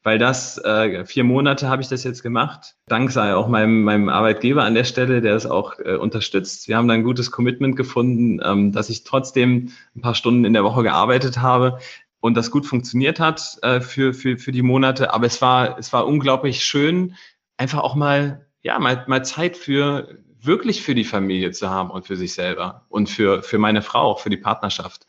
weil 0.04 0.18
das, 0.18 0.58
äh, 0.58 1.06
vier 1.06 1.24
Monate 1.24 1.70
habe 1.70 1.82
ich 1.82 1.88
das 1.88 2.04
jetzt 2.04 2.24
gemacht. 2.24 2.76
Dank 2.88 3.12
sei 3.12 3.36
auch 3.36 3.48
meinem, 3.48 3.84
meinem 3.84 4.10
Arbeitgeber 4.10 4.64
an 4.64 4.74
der 4.74 4.84
Stelle, 4.84 5.22
der 5.22 5.36
es 5.36 5.46
auch 5.46 5.78
äh, 5.80 5.96
unterstützt. 5.96 6.68
Wir 6.68 6.78
haben 6.78 6.88
da 6.88 6.96
ein 6.96 7.04
gutes 7.04 7.30
Commitment 7.30 7.76
gefunden, 7.76 8.40
ähm, 8.44 8.72
dass 8.72 8.90
ich 8.90 9.04
trotzdem 9.04 9.72
ein 9.96 10.02
paar 10.02 10.16
Stunden 10.16 10.44
in 10.44 10.54
der 10.54 10.64
Woche 10.64 10.82
gearbeitet 10.82 11.40
habe, 11.40 11.78
und 12.22 12.38
das 12.38 12.52
gut 12.52 12.66
funktioniert 12.66 13.20
hat 13.20 13.58
äh, 13.64 13.82
für, 13.82 14.14
für, 14.14 14.38
für 14.38 14.52
die 14.52 14.62
Monate. 14.62 15.14
Aber 15.14 15.26
es 15.26 15.42
war, 15.42 15.78
es 15.78 15.92
war 15.92 16.08
unglaublich 16.08 16.64
schön, 16.64 17.16
einfach 17.58 17.80
auch 17.80 17.96
mal, 17.96 18.48
ja, 18.62 18.80
mal, 18.80 19.04
mal 19.08 19.26
Zeit 19.26 19.58
für 19.58 20.18
wirklich 20.40 20.82
für 20.82 20.96
die 20.96 21.04
Familie 21.04 21.52
zu 21.52 21.70
haben 21.70 21.92
und 21.92 22.08
für 22.08 22.16
sich 22.16 22.34
selber 22.34 22.86
und 22.90 23.10
für, 23.10 23.44
für 23.44 23.58
meine 23.58 23.82
Frau, 23.82 24.12
auch 24.12 24.20
für 24.20 24.30
die 24.30 24.38
Partnerschaft. 24.38 25.06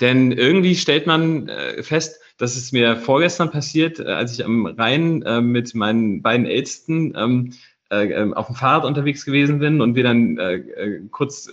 Denn 0.00 0.32
irgendwie 0.32 0.74
stellt 0.74 1.06
man 1.06 1.48
äh, 1.48 1.82
fest, 1.82 2.20
das 2.36 2.56
ist 2.56 2.72
mir 2.72 2.96
vorgestern 2.96 3.50
passiert, 3.50 4.00
äh, 4.00 4.04
als 4.04 4.32
ich 4.32 4.44
am 4.44 4.66
Rhein 4.66 5.22
äh, 5.22 5.40
mit 5.40 5.74
meinen 5.74 6.20
beiden 6.20 6.46
Ältesten 6.46 7.14
ähm, 7.16 7.52
äh, 7.90 8.06
ähm, 8.12 8.34
auf 8.34 8.46
dem 8.46 8.56
Fahrrad 8.56 8.84
unterwegs 8.84 9.24
gewesen 9.24 9.58
bin 9.60 9.80
und 9.80 9.94
wir 9.94 10.02
dann 10.02 10.36
äh, 10.38 10.54
äh, 10.54 11.00
kurz 11.10 11.48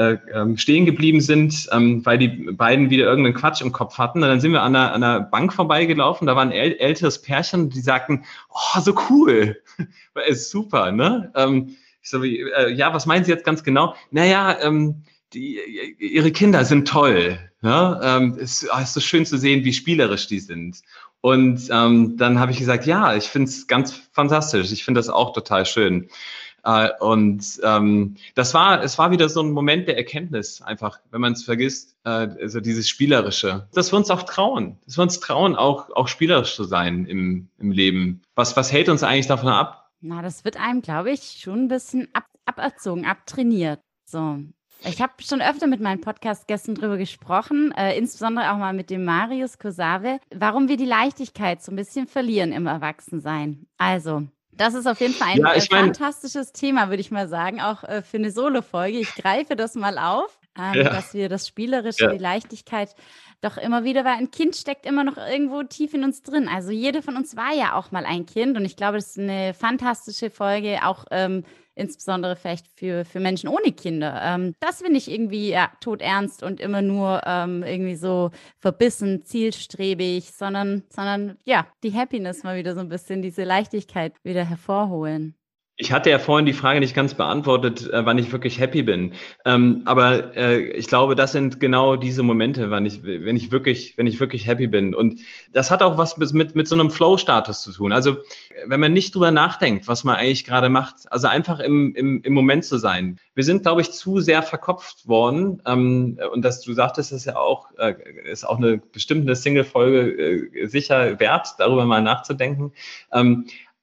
äh, 0.00 0.12
äh, 0.12 0.18
ähm, 0.32 0.56
stehen 0.56 0.86
geblieben 0.86 1.20
sind, 1.20 1.68
ähm, 1.72 2.04
weil 2.06 2.16
die 2.16 2.28
beiden 2.28 2.88
wieder 2.88 3.04
irgendeinen 3.04 3.34
Quatsch 3.34 3.60
im 3.60 3.72
Kopf 3.72 3.98
hatten. 3.98 4.22
Und 4.22 4.28
dann 4.28 4.40
sind 4.40 4.52
wir 4.52 4.62
an 4.62 4.74
einer, 4.74 4.92
an 4.92 5.02
einer 5.02 5.20
Bank 5.20 5.52
vorbeigelaufen, 5.52 6.26
da 6.26 6.34
war 6.36 6.42
ein 6.42 6.52
äl 6.52 6.72
älteres 6.78 7.20
Pärchen, 7.20 7.68
die 7.68 7.80
sagten, 7.80 8.24
oh, 8.48 8.80
so 8.80 8.94
cool, 9.10 9.60
ist 10.26 10.50
super, 10.50 10.90
ne? 10.90 11.30
Ähm, 11.36 11.76
ich 12.02 12.08
so, 12.08 12.24
äh, 12.24 12.72
ja, 12.72 12.94
was 12.94 13.04
meinen 13.04 13.24
Sie 13.24 13.30
jetzt 13.30 13.44
ganz 13.44 13.62
genau? 13.62 13.94
Naja, 14.10 14.56
ähm, 14.62 15.02
die, 15.34 15.60
ihre 15.98 16.32
Kinder 16.32 16.64
sind 16.64 16.88
toll. 16.88 17.38
Ne? 17.60 18.00
Ähm, 18.02 18.38
es 18.40 18.66
oh, 18.72 18.80
ist 18.80 18.94
so 18.94 19.00
schön 19.00 19.26
zu 19.26 19.36
sehen, 19.36 19.64
wie 19.64 19.72
spielerisch 19.74 20.26
die 20.26 20.40
sind. 20.40 20.80
Und 21.20 21.68
ähm, 21.70 22.16
dann 22.16 22.38
habe 22.38 22.52
ich 22.52 22.58
gesagt, 22.58 22.86
ja, 22.86 23.14
ich 23.14 23.24
finde 23.24 23.50
es 23.50 23.66
ganz 23.66 23.92
fantastisch. 24.12 24.72
Ich 24.72 24.82
finde 24.82 24.98
das 24.98 25.10
auch 25.10 25.34
total 25.34 25.66
schön. 25.66 26.08
Äh, 26.64 26.90
und 27.00 27.60
ähm, 27.62 28.16
das 28.34 28.54
war, 28.54 28.82
es 28.82 28.98
war 28.98 29.10
wieder 29.10 29.28
so 29.28 29.42
ein 29.42 29.52
Moment 29.52 29.88
der 29.88 29.96
Erkenntnis, 29.96 30.62
einfach, 30.62 31.00
wenn 31.10 31.20
man 31.20 31.32
es 31.32 31.44
vergisst, 31.44 31.96
äh, 32.04 32.10
also 32.10 32.60
dieses 32.60 32.88
Spielerische. 32.88 33.68
Dass 33.72 33.92
wir 33.92 33.96
uns 33.96 34.10
auch 34.10 34.22
trauen, 34.24 34.78
dass 34.84 34.98
wir 34.98 35.02
uns 35.02 35.20
trauen, 35.20 35.56
auch, 35.56 35.90
auch 35.90 36.08
spielerisch 36.08 36.54
zu 36.54 36.64
sein 36.64 37.06
im, 37.06 37.48
im 37.58 37.72
Leben. 37.72 38.22
Was, 38.34 38.56
was 38.56 38.72
hält 38.72 38.88
uns 38.88 39.02
eigentlich 39.02 39.26
davon 39.26 39.48
ab? 39.48 39.90
Na, 40.00 40.22
das 40.22 40.44
wird 40.44 40.58
einem, 40.58 40.82
glaube 40.82 41.10
ich, 41.10 41.40
schon 41.42 41.64
ein 41.64 41.68
bisschen 41.68 42.08
ab, 42.12 42.24
aberzogen, 42.46 43.04
abtrainiert. 43.04 43.80
So. 44.06 44.38
Ich 44.82 45.02
habe 45.02 45.12
schon 45.20 45.42
öfter 45.42 45.66
mit 45.66 45.80
meinen 45.80 46.00
Podcast-Gästen 46.00 46.74
darüber 46.74 46.96
gesprochen, 46.96 47.72
äh, 47.76 47.98
insbesondere 47.98 48.50
auch 48.50 48.56
mal 48.56 48.72
mit 48.72 48.88
dem 48.88 49.04
Marius 49.04 49.58
Kosave, 49.58 50.20
warum 50.34 50.68
wir 50.68 50.78
die 50.78 50.86
Leichtigkeit 50.86 51.62
so 51.62 51.70
ein 51.70 51.76
bisschen 51.76 52.06
verlieren 52.06 52.52
im 52.52 52.66
Erwachsensein. 52.66 53.66
Also, 53.76 54.26
das 54.52 54.74
ist 54.74 54.86
auf 54.86 55.00
jeden 55.00 55.14
Fall 55.14 55.28
ein 55.28 55.38
ja, 55.38 55.52
äh, 55.52 55.62
mein, 55.70 55.84
fantastisches 55.86 56.52
Thema, 56.52 56.88
würde 56.88 57.00
ich 57.00 57.10
mal 57.10 57.28
sagen, 57.28 57.60
auch 57.60 57.84
äh, 57.84 58.02
für 58.02 58.18
eine 58.18 58.30
Solo-Folge. 58.30 58.98
Ich 58.98 59.14
greife 59.14 59.56
das 59.56 59.74
mal 59.74 59.98
auf, 59.98 60.38
ähm, 60.58 60.74
ja. 60.74 60.90
dass 60.90 61.14
wir 61.14 61.28
das 61.28 61.46
Spielerische, 61.46 62.04
ja. 62.04 62.12
die 62.12 62.18
Leichtigkeit 62.18 62.94
doch 63.40 63.56
immer 63.56 63.84
wieder, 63.84 64.04
weil 64.04 64.18
ein 64.18 64.30
Kind 64.30 64.56
steckt 64.56 64.84
immer 64.84 65.02
noch 65.02 65.16
irgendwo 65.16 65.62
tief 65.62 65.94
in 65.94 66.04
uns 66.04 66.22
drin. 66.22 66.48
Also 66.48 66.72
jede 66.72 67.00
von 67.00 67.16
uns 67.16 67.36
war 67.36 67.54
ja 67.54 67.74
auch 67.74 67.90
mal 67.90 68.04
ein 68.04 68.26
Kind 68.26 68.56
und 68.56 68.64
ich 68.64 68.76
glaube, 68.76 68.98
das 68.98 69.10
ist 69.10 69.18
eine 69.18 69.54
fantastische 69.54 70.30
Folge, 70.30 70.80
auch 70.84 71.06
ähm, 71.10 71.44
insbesondere 71.80 72.36
vielleicht 72.36 72.66
für, 72.68 73.04
für 73.04 73.20
Menschen 73.20 73.48
ohne 73.48 73.72
Kinder. 73.72 74.20
Ähm, 74.22 74.54
das 74.60 74.82
finde 74.82 74.98
ich 74.98 75.10
irgendwie 75.10 75.50
ja, 75.50 75.70
todernst 75.80 76.42
und 76.42 76.60
immer 76.60 76.82
nur 76.82 77.22
ähm, 77.26 77.62
irgendwie 77.62 77.96
so 77.96 78.30
verbissen, 78.58 79.24
zielstrebig, 79.24 80.32
sondern, 80.32 80.84
sondern 80.90 81.36
ja, 81.44 81.66
die 81.82 81.92
Happiness 81.92 82.42
mal 82.42 82.56
wieder 82.56 82.74
so 82.74 82.80
ein 82.80 82.88
bisschen, 82.88 83.22
diese 83.22 83.44
Leichtigkeit 83.44 84.14
wieder 84.22 84.44
hervorholen. 84.44 85.34
Ich 85.80 85.92
hatte 85.92 86.10
ja 86.10 86.18
vorhin 86.18 86.44
die 86.44 86.52
Frage 86.52 86.78
nicht 86.78 86.94
ganz 86.94 87.14
beantwortet, 87.14 87.90
äh, 87.90 88.04
wann 88.04 88.18
ich 88.18 88.30
wirklich 88.32 88.60
happy 88.60 88.82
bin. 88.82 89.14
Ähm, 89.46 89.80
aber 89.86 90.36
äh, 90.36 90.58
ich 90.58 90.88
glaube, 90.88 91.14
das 91.14 91.32
sind 91.32 91.58
genau 91.58 91.96
diese 91.96 92.22
Momente, 92.22 92.70
wann 92.70 92.84
ich, 92.84 93.02
wenn 93.02 93.34
ich 93.34 93.50
wirklich, 93.50 93.96
wenn 93.96 94.06
ich 94.06 94.20
wirklich 94.20 94.46
happy 94.46 94.66
bin. 94.66 94.94
Und 94.94 95.20
das 95.54 95.70
hat 95.70 95.82
auch 95.82 95.96
was 95.96 96.18
mit, 96.18 96.54
mit 96.54 96.68
so 96.68 96.74
einem 96.74 96.90
Flow-Status 96.90 97.62
zu 97.62 97.72
tun. 97.72 97.92
Also, 97.92 98.18
wenn 98.66 98.78
man 98.78 98.92
nicht 98.92 99.14
drüber 99.14 99.30
nachdenkt, 99.30 99.88
was 99.88 100.04
man 100.04 100.16
eigentlich 100.16 100.44
gerade 100.44 100.68
macht, 100.68 101.10
also 101.10 101.28
einfach 101.28 101.60
im, 101.60 101.94
im, 101.94 102.20
im 102.24 102.34
Moment 102.34 102.66
zu 102.66 102.76
sein. 102.76 103.18
Wir 103.34 103.44
sind, 103.44 103.62
glaube 103.62 103.80
ich, 103.80 103.90
zu 103.90 104.20
sehr 104.20 104.42
verkopft 104.42 105.08
worden. 105.08 105.62
Ähm, 105.66 106.18
und 106.34 106.44
das, 106.44 106.60
du 106.60 106.74
sagtest, 106.74 107.10
ist 107.10 107.24
ja 107.24 107.36
auch, 107.36 107.68
äh, 107.78 107.94
ist 108.30 108.46
auch 108.46 108.58
eine 108.58 108.76
bestimmte 108.76 109.34
Single-Folge 109.34 110.50
sicher 110.64 111.18
wert, 111.18 111.54
darüber 111.56 111.86
mal 111.86 112.02
nachzudenken. 112.02 112.72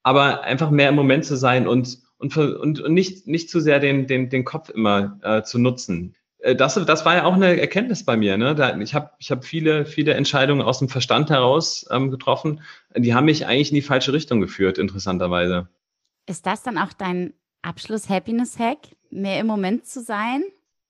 Aber 0.07 0.43
einfach 0.43 0.71
mehr 0.71 0.87
im 0.87 0.95
Moment 0.95 1.25
zu 1.25 1.35
sein 1.35 1.67
und, 1.67 1.97
und, 2.17 2.37
und, 2.37 2.79
und 2.79 2.93
nicht, 2.93 3.27
nicht 3.27 3.49
zu 3.49 3.59
sehr 3.59 3.79
den, 3.81 4.07
den, 4.07 4.29
den 4.29 4.45
Kopf 4.45 4.69
immer 4.69 5.19
äh, 5.21 5.43
zu 5.43 5.59
nutzen. 5.59 6.15
Äh, 6.39 6.55
das, 6.55 6.75
das 6.75 7.03
war 7.03 7.15
ja 7.15 7.25
auch 7.25 7.33
eine 7.33 7.59
Erkenntnis 7.59 8.05
bei 8.05 8.15
mir. 8.15 8.37
Ne? 8.37 8.55
Da, 8.55 8.77
ich 8.77 8.95
habe 8.95 9.11
ich 9.19 9.31
hab 9.31 9.43
viele, 9.43 9.85
viele 9.85 10.13
Entscheidungen 10.13 10.61
aus 10.61 10.79
dem 10.79 10.87
Verstand 10.87 11.29
heraus 11.29 11.85
ähm, 11.91 12.09
getroffen. 12.09 12.61
Die 12.95 13.13
haben 13.13 13.25
mich 13.25 13.45
eigentlich 13.45 13.71
in 13.71 13.75
die 13.75 13.81
falsche 13.81 14.13
Richtung 14.13 14.39
geführt, 14.39 14.77
interessanterweise. 14.77 15.67
Ist 16.25 16.45
das 16.45 16.63
dann 16.63 16.77
auch 16.77 16.93
dein 16.93 17.33
Abschluss-Happiness-Hack? 17.63 18.77
Mehr 19.09 19.41
im 19.41 19.47
Moment 19.47 19.85
zu 19.87 20.01
sein? 20.01 20.41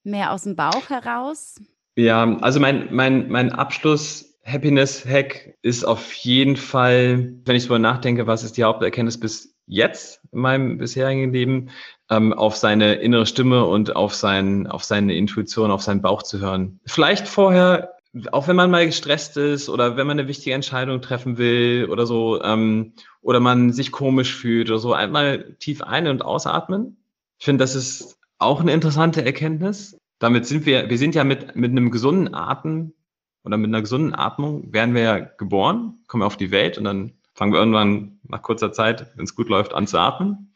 Mehr 0.04 0.32
aus 0.32 0.44
dem 0.44 0.56
Bauch 0.56 0.92
heraus? 0.92 1.56
Ja, 1.96 2.38
also 2.42 2.60
mein, 2.60 2.90
mein, 2.92 3.30
mein 3.30 3.52
Abschluss 3.52 4.37
Happiness 4.48 5.06
Hack 5.06 5.56
ist 5.62 5.84
auf 5.84 6.14
jeden 6.14 6.56
Fall, 6.56 7.34
wenn 7.44 7.56
ich 7.56 7.64
darüber 7.64 7.80
nachdenke, 7.80 8.28
was 8.28 8.46
ist 8.46 8.56
die 8.56 8.64
Haupterkenntnis 8.64 9.20
bis 9.20 9.54
jetzt 9.68 10.22
in 10.32 10.40
meinem 10.40 10.78
bisherigen 10.78 11.34
Leben, 11.34 11.70
ähm, 12.10 12.32
auf 12.32 12.56
seine 12.56 12.96
innere 12.96 13.26
Stimme 13.26 13.66
und 13.66 13.98
auf, 13.98 14.16
sein, 14.16 14.66
auf 14.66 14.86
seine 14.86 15.16
Intuition, 15.16 15.70
auf 15.70 15.82
seinen 15.82 16.02
Bauch 16.02 16.24
zu 16.24 16.40
hören. 16.40 16.80
Vielleicht 16.86 17.28
vorher, 17.28 17.98
auch 18.32 18.48
wenn 18.48 18.56
man 18.56 18.72
mal 18.72 18.86
gestresst 18.86 19.36
ist 19.36 19.68
oder 19.68 19.98
wenn 19.98 20.08
man 20.08 20.18
eine 20.18 20.30
wichtige 20.30 20.56
Entscheidung 20.56 21.02
treffen 21.02 21.38
will 21.38 21.90
oder 21.92 22.06
so, 22.06 22.42
ähm, 22.42 22.94
oder 23.22 23.42
man 23.42 23.74
sich 23.74 23.92
komisch 23.92 24.34
fühlt 24.34 24.70
oder 24.70 24.80
so, 24.80 24.94
einmal 24.94 25.58
tief 25.60 25.82
ein- 25.82 26.08
und 26.08 26.24
ausatmen. 26.24 26.96
Ich 27.38 27.44
finde, 27.44 27.64
das 27.64 27.76
ist 27.76 28.18
auch 28.40 28.62
eine 28.62 28.72
interessante 28.72 29.26
Erkenntnis. 29.26 29.98
Damit 30.20 30.46
sind 30.46 30.66
wir, 30.66 30.90
wir 30.90 30.98
sind 30.98 31.16
ja 31.16 31.26
mit, 31.26 31.58
mit 31.58 31.72
einem 31.72 31.92
gesunden 31.92 32.34
Atem 32.34 32.94
oder 33.48 33.58
mit 33.58 33.70
einer 33.70 33.82
gesunden 33.82 34.14
Atmung 34.14 34.74
werden 34.74 34.94
wir 34.94 35.02
ja 35.02 35.20
geboren, 35.20 36.00
kommen 36.08 36.22
wir 36.22 36.28
auf 36.28 36.36
die 36.36 36.52
Welt 36.52 36.78
und 36.78 36.84
dann 36.84 37.14
fangen 37.34 37.54
wir 37.54 37.60
irgendwann 37.60 38.20
nach 38.28 38.42
kurzer 38.42 38.74
Zeit, 38.74 39.08
wenn 39.16 39.24
es 39.24 39.36
gut 39.36 39.48
läuft, 39.48 39.74
an 39.74 39.88
zu 39.88 39.98
atmen. 39.98 40.52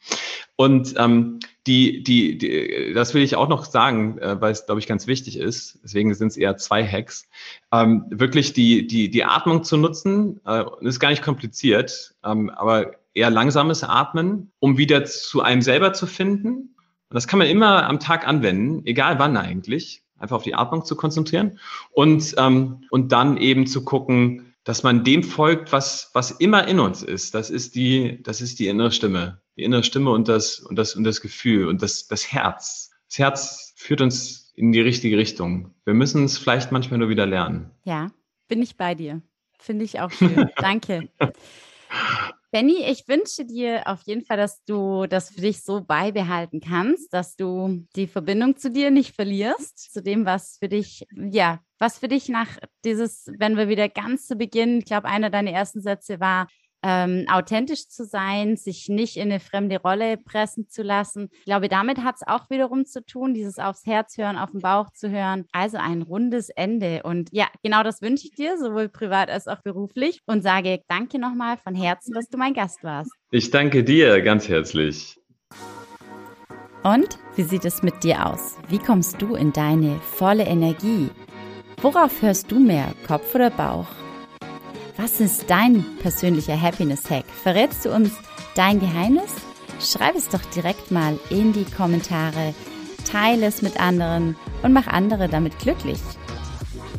Und 0.57 0.95
ähm, 0.97 1.39
die, 1.67 2.03
die, 2.03 2.37
die, 2.37 2.91
das 2.93 3.13
will 3.13 3.23
ich 3.23 3.37
auch 3.37 3.47
noch 3.47 3.63
sagen, 3.63 4.17
äh, 4.17 4.41
weil 4.41 4.51
es, 4.51 4.65
glaube 4.65 4.81
ich, 4.81 4.87
ganz 4.87 5.07
wichtig 5.07 5.37
ist. 5.37 5.79
Deswegen 5.83 6.13
sind 6.13 6.27
es 6.27 6.37
eher 6.37 6.57
zwei 6.57 6.85
Hacks. 6.85 7.29
Ähm, 7.71 8.05
wirklich 8.09 8.51
die, 8.51 8.85
die, 8.87 9.09
die 9.09 9.23
Atmung 9.23 9.63
zu 9.63 9.77
nutzen, 9.77 10.41
äh, 10.45 10.65
ist 10.81 10.99
gar 10.99 11.11
nicht 11.11 11.23
kompliziert, 11.23 12.15
ähm, 12.25 12.49
aber 12.49 12.91
eher 13.13 13.29
langsames 13.29 13.83
Atmen, 13.83 14.51
um 14.59 14.77
wieder 14.77 15.05
zu 15.05 15.41
einem 15.41 15.61
selber 15.61 15.93
zu 15.93 16.07
finden. 16.07 16.75
Und 17.09 17.15
das 17.15 17.27
kann 17.27 17.39
man 17.39 17.47
immer 17.47 17.87
am 17.87 17.99
Tag 17.99 18.27
anwenden, 18.27 18.85
egal 18.85 19.17
wann 19.17 19.37
eigentlich 19.37 20.00
einfach 20.21 20.37
auf 20.37 20.43
die 20.43 20.55
Atmung 20.55 20.85
zu 20.85 20.95
konzentrieren 20.95 21.59
und, 21.91 22.35
ähm, 22.37 22.85
und 22.89 23.11
dann 23.11 23.37
eben 23.37 23.67
zu 23.67 23.83
gucken, 23.83 24.53
dass 24.63 24.83
man 24.83 25.03
dem 25.03 25.23
folgt, 25.23 25.71
was, 25.71 26.11
was 26.13 26.31
immer 26.31 26.67
in 26.67 26.79
uns 26.79 27.01
ist. 27.01 27.33
Das 27.33 27.49
ist 27.49 27.75
die, 27.75 28.21
das 28.23 28.41
ist 28.41 28.59
die 28.59 28.67
innere 28.67 28.91
Stimme. 28.91 29.41
Die 29.57 29.63
innere 29.63 29.83
Stimme 29.83 30.11
und 30.11 30.27
das, 30.27 30.59
und 30.59 30.75
das, 30.75 30.95
und 30.95 31.03
das 31.03 31.21
Gefühl 31.21 31.67
und 31.67 31.81
das, 31.81 32.07
das 32.07 32.31
Herz. 32.31 32.91
Das 33.09 33.17
Herz 33.17 33.73
führt 33.75 34.01
uns 34.01 34.53
in 34.55 34.71
die 34.71 34.81
richtige 34.81 35.17
Richtung. 35.17 35.73
Wir 35.85 35.93
müssen 35.93 36.23
es 36.23 36.37
vielleicht 36.37 36.71
manchmal 36.71 36.99
nur 36.99 37.09
wieder 37.09 37.25
lernen. 37.25 37.71
Ja, 37.83 38.11
bin 38.47 38.61
ich 38.61 38.77
bei 38.77 38.95
dir. 38.95 39.21
Finde 39.57 39.85
ich 39.85 39.99
auch 39.99 40.11
schön. 40.11 40.49
Danke. 40.57 41.09
Benny, 42.51 42.83
ich 42.85 43.07
wünsche 43.07 43.45
dir 43.45 43.83
auf 43.85 44.01
jeden 44.03 44.25
Fall, 44.25 44.35
dass 44.35 44.61
du 44.65 45.05
das 45.07 45.29
für 45.29 45.39
dich 45.39 45.63
so 45.63 45.79
beibehalten 45.81 46.59
kannst, 46.59 47.13
dass 47.13 47.37
du 47.37 47.85
die 47.95 48.07
Verbindung 48.07 48.57
zu 48.57 48.69
dir 48.69 48.91
nicht 48.91 49.15
verlierst, 49.15 49.93
zu 49.93 50.03
dem, 50.03 50.25
was 50.25 50.57
für 50.57 50.67
dich, 50.67 51.07
ja, 51.15 51.61
was 51.79 51.99
für 51.99 52.09
dich 52.09 52.27
nach 52.27 52.49
dieses, 52.83 53.27
wenn 53.37 53.55
wir 53.55 53.69
wieder 53.69 53.87
ganz 53.87 54.27
zu 54.27 54.35
Beginn, 54.35 54.79
ich 54.79 54.85
glaube, 54.85 55.07
einer 55.07 55.29
deiner 55.29 55.51
ersten 55.51 55.81
Sätze 55.81 56.19
war, 56.19 56.47
ähm, 56.83 57.25
authentisch 57.29 57.87
zu 57.87 58.05
sein, 58.05 58.57
sich 58.57 58.89
nicht 58.89 59.17
in 59.17 59.23
eine 59.23 59.39
fremde 59.39 59.79
Rolle 59.81 60.17
pressen 60.17 60.67
zu 60.67 60.83
lassen. 60.83 61.29
Ich 61.31 61.45
glaube, 61.45 61.67
damit 61.67 62.03
hat 62.03 62.15
es 62.15 62.27
auch 62.27 62.49
wiederum 62.49 62.85
zu 62.85 63.05
tun, 63.05 63.33
dieses 63.33 63.59
aufs 63.59 63.85
Herz 63.85 64.17
hören, 64.17 64.37
auf 64.37 64.51
den 64.51 64.61
Bauch 64.61 64.89
zu 64.91 65.09
hören. 65.09 65.45
Also 65.51 65.77
ein 65.77 66.01
rundes 66.01 66.49
Ende. 66.49 67.03
Und 67.03 67.29
ja, 67.31 67.47
genau 67.63 67.83
das 67.83 68.01
wünsche 68.01 68.27
ich 68.27 68.35
dir, 68.35 68.57
sowohl 68.57 68.89
privat 68.89 69.29
als 69.29 69.47
auch 69.47 69.61
beruflich. 69.61 70.21
Und 70.25 70.41
sage 70.41 70.81
danke 70.87 71.19
nochmal 71.19 71.57
von 71.57 71.75
Herzen, 71.75 72.13
dass 72.13 72.29
du 72.29 72.37
mein 72.37 72.53
Gast 72.53 72.83
warst. 72.83 73.11
Ich 73.31 73.51
danke 73.51 73.83
dir 73.83 74.21
ganz 74.21 74.49
herzlich. 74.49 75.17
Und 76.83 77.19
wie 77.35 77.43
sieht 77.43 77.65
es 77.65 77.83
mit 77.83 78.03
dir 78.03 78.25
aus? 78.25 78.57
Wie 78.67 78.79
kommst 78.79 79.21
du 79.21 79.35
in 79.35 79.53
deine 79.53 79.99
volle 79.99 80.45
Energie? 80.45 81.09
Worauf 81.81 82.21
hörst 82.21 82.51
du 82.51 82.59
mehr, 82.59 82.93
Kopf 83.07 83.35
oder 83.35 83.51
Bauch? 83.51 83.87
Was 85.01 85.19
ist 85.19 85.49
dein 85.49 85.83
persönlicher 85.99 86.61
Happiness-Hack? 86.61 87.25
Verrätst 87.41 87.85
du 87.85 87.89
uns 87.91 88.11
dein 88.53 88.79
Geheimnis? 88.79 89.31
Schreib 89.79 90.15
es 90.15 90.29
doch 90.29 90.41
direkt 90.55 90.91
mal 90.91 91.17
in 91.31 91.53
die 91.53 91.65
Kommentare, 91.65 92.53
teile 93.11 93.47
es 93.47 93.63
mit 93.63 93.79
anderen 93.79 94.35
und 94.61 94.73
mach 94.73 94.85
andere 94.85 95.27
damit 95.27 95.57
glücklich. 95.57 95.97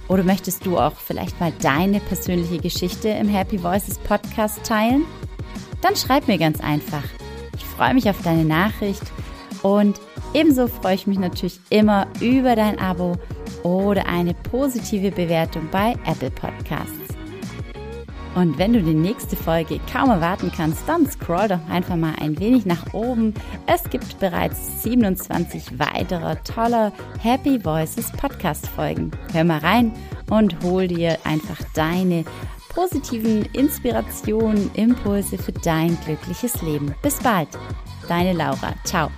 Oder 0.08 0.24
möchtest 0.24 0.66
du 0.66 0.78
auch 0.78 0.96
vielleicht 0.96 1.38
mal 1.38 1.52
deine 1.62 2.00
persönliche 2.00 2.58
Geschichte 2.58 3.08
im 3.08 3.28
Happy 3.28 3.62
Voices 3.62 3.98
Podcast 3.98 4.64
teilen? 4.64 5.04
Dann 5.80 5.94
schreib 5.94 6.26
mir 6.26 6.38
ganz 6.38 6.60
einfach. 6.60 7.04
Ich 7.54 7.64
freue 7.64 7.94
mich 7.94 8.10
auf 8.10 8.20
deine 8.24 8.44
Nachricht 8.44 9.04
und 9.62 10.00
ebenso 10.34 10.66
freue 10.66 10.96
ich 10.96 11.06
mich 11.06 11.20
natürlich 11.20 11.60
immer 11.70 12.08
über 12.20 12.56
dein 12.56 12.80
Abo 12.80 13.16
oder 13.62 14.08
eine 14.08 14.34
positive 14.34 15.12
Bewertung 15.12 15.68
bei 15.70 15.92
Apple 16.04 16.32
Podcasts. 16.32 17.01
Und 18.34 18.58
wenn 18.58 18.72
du 18.72 18.82
die 18.82 18.94
nächste 18.94 19.36
Folge 19.36 19.78
kaum 19.92 20.10
erwarten 20.10 20.50
kannst, 20.54 20.88
dann 20.88 21.06
scroll 21.06 21.48
doch 21.48 21.68
einfach 21.68 21.96
mal 21.96 22.14
ein 22.20 22.38
wenig 22.38 22.64
nach 22.64 22.92
oben. 22.94 23.34
Es 23.66 23.84
gibt 23.90 24.18
bereits 24.20 24.82
27 24.82 25.78
weitere 25.78 26.36
toller 26.36 26.92
Happy 27.20 27.62
Voices 27.62 28.10
Podcast 28.12 28.66
Folgen. 28.68 29.10
Hör 29.32 29.44
mal 29.44 29.58
rein 29.58 29.92
und 30.30 30.62
hol 30.62 30.88
dir 30.88 31.18
einfach 31.24 31.58
deine 31.74 32.24
positiven 32.70 33.44
Inspirationen, 33.52 34.70
Impulse 34.74 35.36
für 35.36 35.52
dein 35.52 35.98
glückliches 36.04 36.62
Leben. 36.62 36.94
Bis 37.02 37.18
bald, 37.18 37.48
deine 38.08 38.32
Laura. 38.32 38.74
Ciao. 38.84 39.10